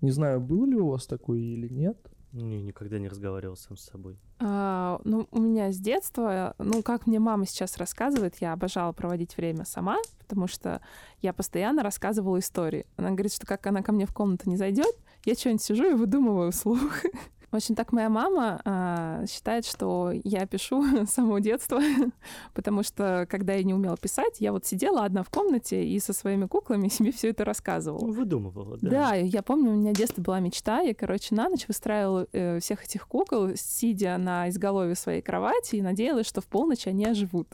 [0.00, 1.96] Не знаю, было ли у вас такое или нет.
[2.32, 4.16] Не, никогда не разговаривал сам с собой.
[4.38, 9.36] А, ну, у меня с детства, ну, как мне мама сейчас рассказывает, я обожала проводить
[9.36, 10.80] время сама, потому что
[11.20, 12.86] я постоянно рассказывала истории.
[12.96, 15.94] Она говорит, что как она ко мне в комнату не зайдет, я что-нибудь сижу и
[15.94, 16.80] выдумываю вслух.
[17.52, 21.80] В общем, так моя мама а, считает, что я пишу с самого детства,
[22.54, 26.14] потому что, когда я не умела писать, я вот сидела одна в комнате и со
[26.14, 28.06] своими куклами себе все это рассказывала.
[28.06, 28.90] Выдумывала, да.
[28.90, 32.58] Да, я помню, у меня в детстве была мечта, я, короче, на ночь выстраивала э,
[32.60, 37.48] всех этих кукол, сидя на изголовье своей кровати и надеялась, что в полночь они оживут.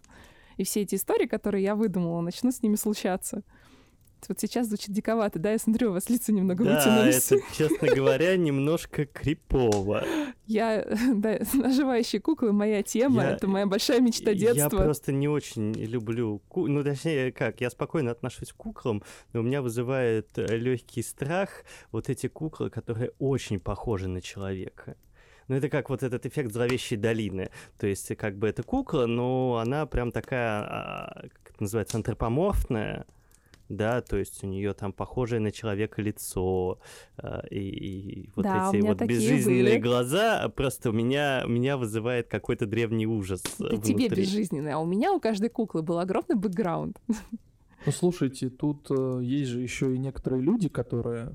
[0.58, 3.42] И все эти истории, которые я выдумала, начнут с ними случаться.
[4.28, 5.52] Вот сейчас звучит диковато, да?
[5.52, 7.30] Я смотрю, у вас лица немного да, вытянулись.
[7.30, 10.04] это, честно говоря, немножко крипово.
[10.46, 14.76] Я, да, оживающие куклы моя тема, я, это моя большая мечта детства.
[14.78, 19.02] Я просто не очень люблю, ну, точнее, как, я спокойно отношусь к куклам,
[19.32, 24.96] но у меня вызывает э, легкий страх вот эти куклы, которые очень похожи на человека.
[25.48, 27.50] Ну, это как вот этот эффект зловещей долины.
[27.78, 33.06] То есть, как бы это кукла, но она прям такая, а, как это называется, антропоморфная,
[33.68, 36.78] да, то есть у нее там похожее на человека лицо,
[37.18, 39.78] э, и, и вот да, эти вот безжизненные были.
[39.78, 43.42] глаза просто у меня, меня вызывает какой-то древний ужас.
[43.58, 47.00] Это тебе безжизненные, а у меня у каждой куклы был огромный бэкграунд.
[47.86, 51.30] Ну, слушайте, тут э, есть же еще и некоторые люди, которые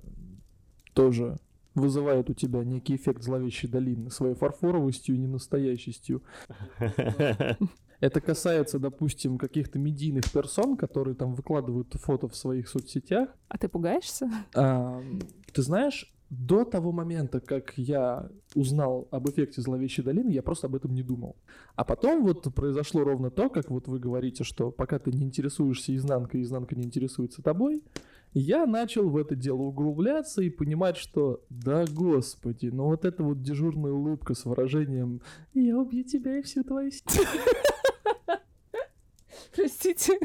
[0.93, 1.37] тоже
[1.73, 6.21] вызывают у тебя некий эффект зловещей долины своей фарфоровостью и ненастоящестью.
[8.03, 13.29] Это касается, допустим, каких-то медийных персон, которые там выкладывают фото в своих соцсетях.
[13.47, 14.29] А ты пугаешься?
[14.53, 15.01] А,
[15.53, 20.75] ты знаешь, до того момента, как я узнал об эффекте зловещей долины, я просто об
[20.75, 21.37] этом не думал.
[21.77, 25.95] А потом вот произошло ровно то, как вот вы говорите, что пока ты не интересуешься
[25.95, 27.85] изнанкой, изнанка не интересуется тобой,
[28.33, 33.41] я начал в это дело углубляться и понимать, что да господи, ну вот эта вот
[33.41, 35.21] дежурная улыбка с выражением
[35.53, 37.29] «Я убью тебя и всю твою семью».
[39.55, 40.19] Простите.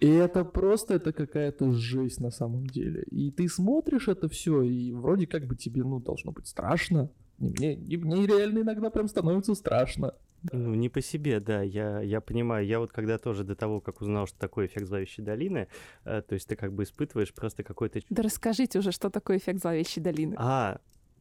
[0.00, 3.02] И это просто это какая-то жесть на самом деле.
[3.10, 7.10] И ты смотришь это все, и вроде как бы тебе, ну, должно быть страшно.
[7.38, 10.14] И мне, и мне реально иногда прям становится страшно.
[10.52, 12.66] Ну, не по себе, да, я, я понимаю.
[12.66, 15.68] Я вот когда тоже до того, как узнал, что такое эффект зловещей долины,
[16.04, 18.00] э, то есть ты как бы испытываешь просто какой-то...
[18.10, 20.34] Да расскажите уже, что такое эффект зловещей долины.
[20.38, 20.78] А,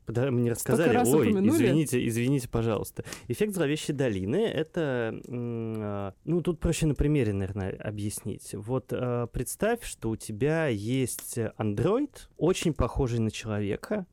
[0.08, 0.98] мне рассказали.
[0.98, 1.50] Ой, упомянули.
[1.50, 3.04] извините, извините, пожалуйста.
[3.28, 8.54] Эффект зловещей долины это, а, ну тут проще на примере, наверное, объяснить.
[8.54, 14.06] Вот а, представь, что у тебя есть андроид, очень похожий на человека,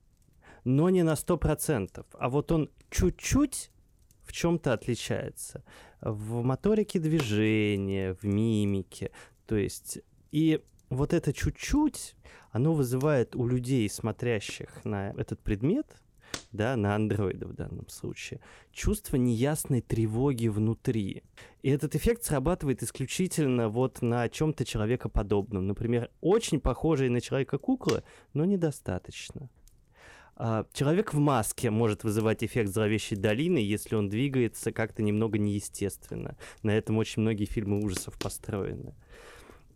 [0.64, 3.70] но не на 100%, а вот он чуть-чуть
[4.24, 5.64] в чем-то отличается.
[6.01, 9.11] В моторике движения, в мимике.
[9.47, 10.62] То есть, и
[10.97, 12.14] вот это чуть-чуть,
[12.51, 15.86] оно вызывает у людей, смотрящих на этот предмет,
[16.51, 18.40] да, на андроида в данном случае,
[18.72, 21.22] чувство неясной тревоги внутри.
[21.62, 25.66] И этот эффект срабатывает исключительно вот на чем-то человекоподобном.
[25.66, 29.49] Например, очень похожий на человека кукла, но недостаточно.
[30.36, 36.36] А, Человек в маске может вызывать эффект зловещей долины, если он двигается как-то немного неестественно.
[36.62, 38.95] На этом очень многие фильмы ужасов построены.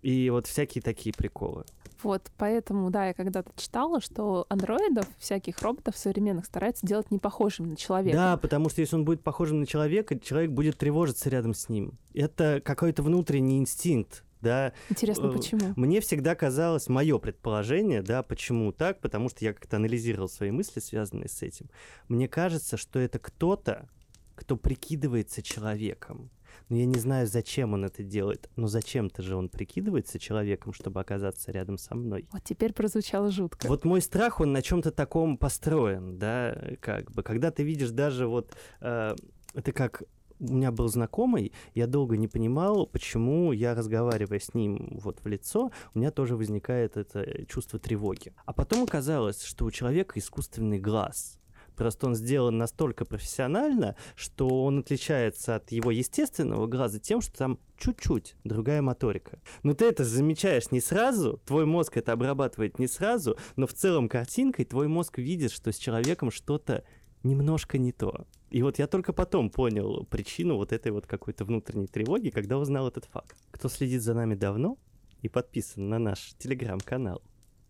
[0.06, 1.64] И вот всякие такие приколы.
[2.04, 7.70] Вот, поэтому, да, я когда-то читала, что андроидов, всяких роботов современных стараются делать не похожими
[7.70, 8.16] на человека.
[8.16, 11.98] Да, потому что если он будет похожим на человека, человек будет тревожиться рядом с ним.
[12.14, 14.22] Это какой-то внутренний инстинкт.
[14.40, 15.72] Да, Интересно, э, почему?
[15.74, 20.78] Мне всегда казалось, мое предположение, да, почему так, потому что я как-то анализировал свои мысли,
[20.78, 21.68] связанные с этим.
[22.06, 23.88] Мне кажется, что это кто-то,
[24.36, 26.30] кто прикидывается человеком.
[26.68, 28.50] Но я не знаю, зачем он это делает.
[28.56, 32.26] Но зачем-то же он прикидывается человеком, чтобы оказаться рядом со мной.
[32.32, 33.66] Вот теперь прозвучало жутко.
[33.68, 37.22] Вот мой страх, он на чем-то таком построен, да, как бы.
[37.22, 39.14] Когда ты видишь даже вот, э,
[39.54, 40.02] это как
[40.38, 45.26] у меня был знакомый, я долго не понимал, почему я, разговаривая с ним вот в
[45.26, 48.34] лицо, у меня тоже возникает это чувство тревоги.
[48.44, 51.38] А потом оказалось, что у человека искусственный глаз.
[51.76, 57.58] Просто он сделан настолько профессионально, что он отличается от его естественного глаза тем, что там
[57.78, 59.40] чуть-чуть другая моторика.
[59.62, 64.08] Но ты это замечаешь не сразу, твой мозг это обрабатывает не сразу, но в целом
[64.08, 66.84] картинкой твой мозг видит, что с человеком что-то
[67.22, 68.26] немножко не то.
[68.50, 72.88] И вот я только потом понял причину вот этой вот какой-то внутренней тревоги, когда узнал
[72.88, 73.36] этот факт.
[73.50, 74.78] Кто следит за нами давно
[75.22, 77.22] и подписан на наш телеграм-канал,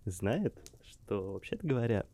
[0.04, 0.54] знает,
[0.84, 2.06] что, вообще-то говоря,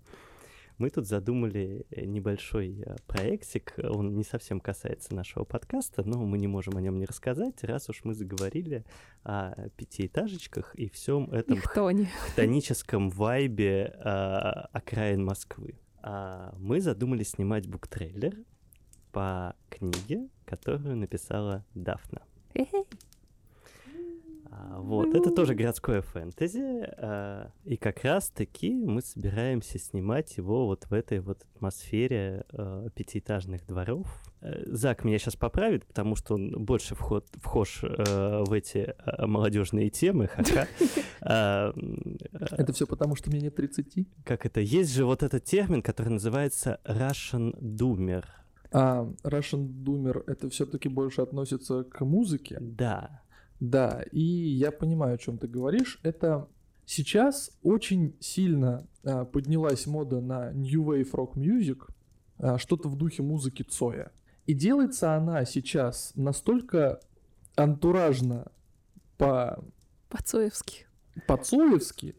[0.79, 3.75] мы тут задумали небольшой э, проектик.
[3.79, 7.89] Он не совсем касается нашего подкаста, но мы не можем о нем не рассказать, раз
[7.89, 8.85] уж мы заговорили
[9.25, 12.09] о пятиэтажечках и всем этом Их Тони.
[12.27, 15.79] хтоническом вайбе а, окраин Москвы.
[16.03, 18.37] А, мы задумали снимать буктрейлер
[19.13, 22.23] по книге, которую написала Дафна.
[22.55, 22.85] Эхе.
[24.53, 30.85] А, Вот, это тоже городское фэнтези, а, и как раз-таки мы собираемся снимать его вот
[30.85, 34.07] в этой вот атмосфере а, пятиэтажных дворов.
[34.41, 39.89] Э, Зак меня сейчас поправит, потому что он больше вход, вхож э, в эти молодежные
[39.89, 40.67] темы, ха-ха.
[41.25, 41.73] А,
[42.33, 44.09] Это все потому, что мне нет 30.
[44.25, 44.61] Как это?
[44.61, 48.25] Есть же вот этот термин, который называется Russian Doomer.
[48.73, 52.59] А Russian Doomer это все-таки больше относится к музыке.
[52.61, 53.23] Да.
[53.63, 56.01] Да, и я понимаю, о чем ты говоришь.
[56.03, 56.49] Это
[56.85, 61.89] сейчас очень сильно а, поднялась мода на New Wave Rock Music,
[62.39, 64.11] а, что-то в духе музыки Цоя.
[64.47, 66.99] И делается она сейчас настолько
[67.55, 68.51] антуражно
[69.17, 69.65] по
[70.09, 70.87] По-цоевски.
[71.29, 72.17] по-цоевски,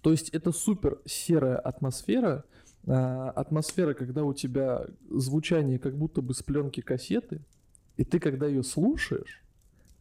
[0.00, 2.44] то есть это супер серая атмосфера,
[2.86, 7.40] а, атмосфера, когда у тебя звучание как будто бы с пленки кассеты,
[7.96, 9.43] и ты когда ее слушаешь,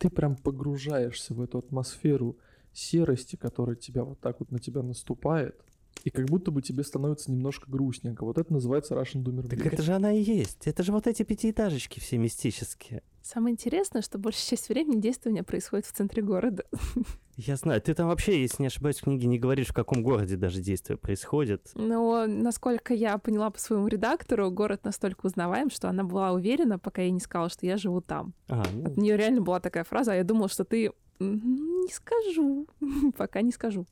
[0.03, 2.37] ты прям погружаешься в эту атмосферу
[2.73, 5.55] серости, которая тебя вот так вот на тебя наступает,
[6.03, 8.25] и как будто бы тебе становится немножко грустненько.
[8.25, 10.67] Вот это называется Russian Doomer Так это же она и есть.
[10.67, 13.01] Это же вот эти пятиэтажечки все мистические.
[13.21, 16.65] Самое интересное, что большая часть времени действие у меня происходит в центре города.
[17.35, 20.35] Я знаю, ты там вообще, если не ошибаюсь, в книге не говоришь, в каком городе
[20.35, 21.71] даже действие происходит.
[21.75, 27.01] Но, насколько я поняла по своему редактору, город настолько узнаваем, что она была уверена, пока
[27.01, 28.33] я не сказала, что я живу там.
[28.49, 31.91] А, ну, От нее реально была такая фраза, а я думала, что ты «М, не
[31.91, 32.67] скажу,
[33.17, 33.85] пока не скажу.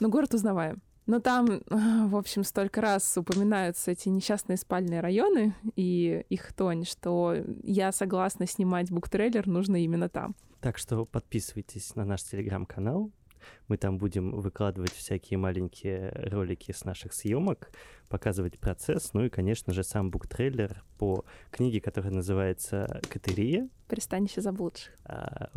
[0.00, 0.80] Но город узнаваем.
[1.06, 7.34] Но там, в общем, столько раз упоминаются эти несчастные спальные районы и их тонь, что
[7.62, 10.34] я согласна снимать буктрейлер нужно именно там.
[10.66, 13.12] Так что подписывайтесь на наш телеграм-канал.
[13.68, 17.70] Мы там будем выкладывать всякие маленькие ролики с наших съемок,
[18.08, 23.68] показывать процесс, ну и, конечно же, сам буктрейлер по книге, которая называется «Катерия».
[23.86, 24.92] Пристанище заблудших.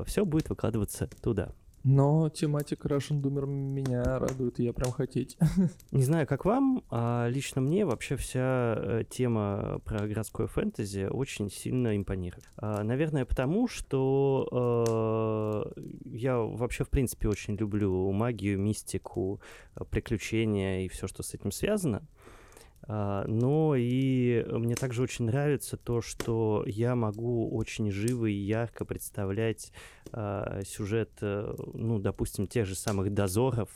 [0.05, 1.55] Все будет выкладываться туда.
[1.83, 5.37] Но тематика Russian Doomer меня радует, я прям хотеть.
[5.91, 11.49] Не знаю, как вам, а лично мне вообще вся э, тема про городское фэнтези очень
[11.49, 12.49] сильно импонирует.
[12.57, 19.39] А, наверное, потому что э, я вообще, в принципе, очень люблю магию, мистику,
[19.75, 22.05] э, приключения и все, что с этим связано.
[22.83, 28.85] А, но и мне также очень нравится то, что я могу очень живо и ярко
[28.85, 29.71] представлять
[30.11, 33.69] а, сюжет, э, ну, допустим, тех же самых дозоров,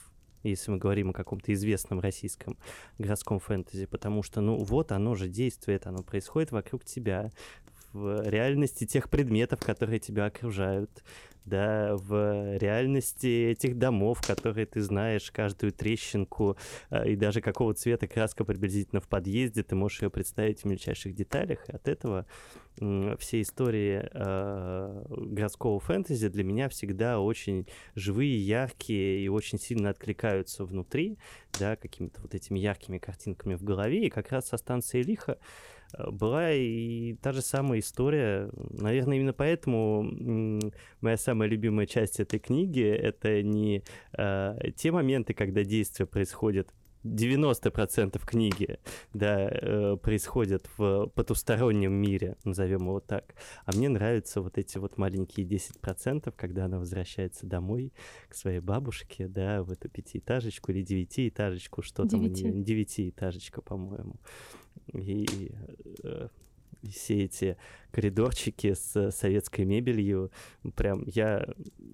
[0.43, 2.57] если мы говорим о каком-то известном российском
[2.97, 7.31] городском фэнтези, потому что, ну, вот оно же действует, оно происходит вокруг тебя,
[7.93, 11.03] в реальности тех предметов, которые тебя окружают,
[11.45, 16.57] да, в реальности этих домов, которые ты знаешь, каждую трещинку
[16.89, 21.13] э, и даже какого цвета краска приблизительно в подъезде, ты можешь ее представить в мельчайших
[21.13, 22.25] деталях, и от этого
[23.19, 30.65] все истории э, городского фэнтези для меня всегда очень живые, яркие и очень сильно откликаются
[30.65, 31.19] внутри,
[31.59, 35.37] да, какими-то вот этими яркими картинками в голове, и как раз со станции Лиха
[36.11, 38.49] была и та же самая история.
[38.71, 40.61] Наверное, именно поэтому
[41.01, 43.83] моя самая любимая часть этой книги это не
[44.17, 46.69] э, те моменты, когда действие происходит
[47.03, 48.79] 90% книги,
[49.13, 53.35] да, э, происходят в потустороннем мире, назовем его так.
[53.65, 57.93] А мне нравятся вот эти вот маленькие 10%, когда она возвращается домой
[58.29, 62.45] к своей бабушке, да, в эту пятиэтажечку или девятиэтажечку, что там у Девяти.
[62.45, 64.15] нее, девятиэтажечка, по-моему.
[64.91, 65.51] И
[66.03, 66.27] э,
[66.89, 67.57] все эти
[67.91, 70.31] коридорчики с советской мебелью,
[70.75, 71.45] прям я,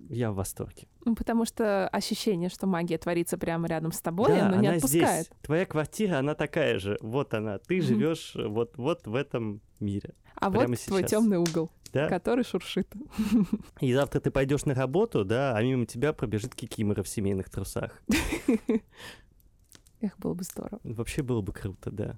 [0.09, 0.87] я в восторге.
[1.05, 4.77] Ну, потому что ощущение, что магия творится прямо рядом с тобой, да, оно не она
[4.77, 5.25] отпускает.
[5.27, 5.37] здесь.
[5.43, 6.97] Твоя квартира, она такая же.
[7.01, 7.59] Вот она.
[7.59, 7.83] Ты Мгм.
[7.85, 10.13] живешь вот, вот в этом мире.
[10.35, 11.11] А прямо вот твой сейчас.
[11.11, 12.07] темный угол, Да?
[12.07, 12.87] который шуршит.
[13.81, 18.01] И завтра ты пойдешь на работу, да, а мимо тебя пробежит кикимора в семейных трусах.
[20.01, 20.79] Эх, было бы здорово.
[20.83, 22.17] Вообще было бы круто, да.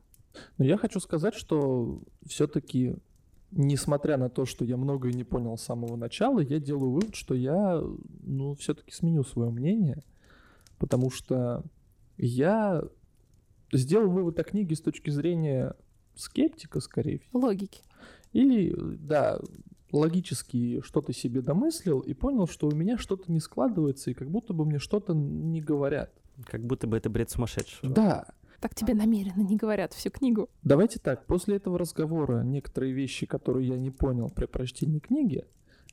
[0.58, 2.96] Но я хочу сказать, что все-таки,
[3.52, 7.34] несмотря на то, что я многое не понял с самого начала, я делаю вывод, что
[7.34, 7.82] я,
[8.24, 10.04] ну, все-таки сменю свое мнение,
[10.78, 11.64] потому что
[12.18, 12.84] я
[13.74, 15.76] сделал вывод о книге с точки зрения
[16.16, 17.40] скептика, скорее всего.
[17.40, 17.82] Логики.
[18.34, 19.40] Или, да,
[19.92, 24.54] логически что-то себе домыслил и понял, что у меня что-то не складывается, и как будто
[24.54, 26.14] бы мне что-то не говорят.
[26.46, 27.94] Как будто бы это бред сумасшедшего.
[27.94, 28.28] Да,
[28.62, 30.48] Так тебе намеренно не говорят всю книгу.
[30.62, 35.46] Давайте так, после этого разговора некоторые вещи, которые я не понял при прочтении книги,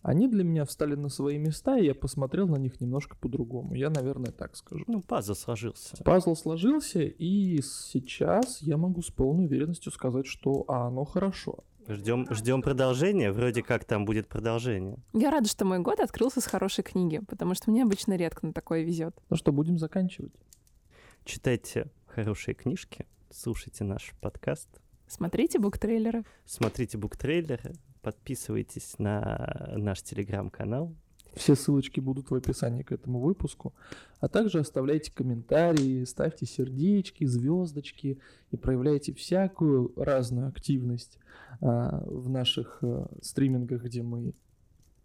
[0.02, 3.74] они для меня встали на свои места, и я посмотрел на них немножко по-другому.
[3.74, 4.84] Я, наверное, так скажу.
[4.86, 5.96] Ну, пазл сложился.
[6.04, 11.64] Пазл сложился, и сейчас я могу с полной уверенностью сказать, что а, оно хорошо.
[11.88, 13.32] Ждем, ждем продолжения.
[13.32, 14.98] Вроде как там будет продолжение.
[15.14, 18.52] Я рада, что мой год открылся с хорошей книги, потому что мне обычно редко на
[18.52, 19.16] такое везет.
[19.30, 20.34] Ну что, будем заканчивать.
[21.24, 24.68] Читайте хорошие книжки, слушайте наш подкаст,
[25.06, 26.24] Смотрите буктрейлеры.
[26.44, 30.94] смотрите буктрейлеры, подписывайтесь на наш телеграм-канал.
[31.34, 33.74] Все ссылочки будут в описании к этому выпуску.
[34.18, 38.18] А также оставляйте комментарии, ставьте сердечки, звездочки
[38.50, 41.18] и проявляйте всякую разную активность
[41.60, 44.34] а, в наших а, стримингах, где мы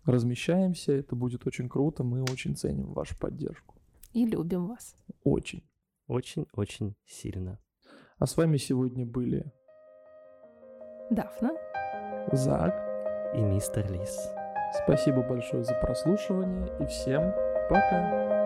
[0.05, 0.93] размещаемся.
[0.93, 2.03] Это будет очень круто.
[2.03, 3.75] Мы очень ценим вашу поддержку.
[4.13, 4.95] И любим вас.
[5.23, 5.63] Очень.
[6.07, 7.59] Очень-очень сильно.
[8.19, 9.51] А с вами сегодня были
[11.09, 11.51] Дафна.
[12.31, 12.73] Зак.
[13.35, 14.29] И мистер Лис.
[14.83, 17.31] Спасибо большое за прослушивание и всем
[17.69, 18.42] пока.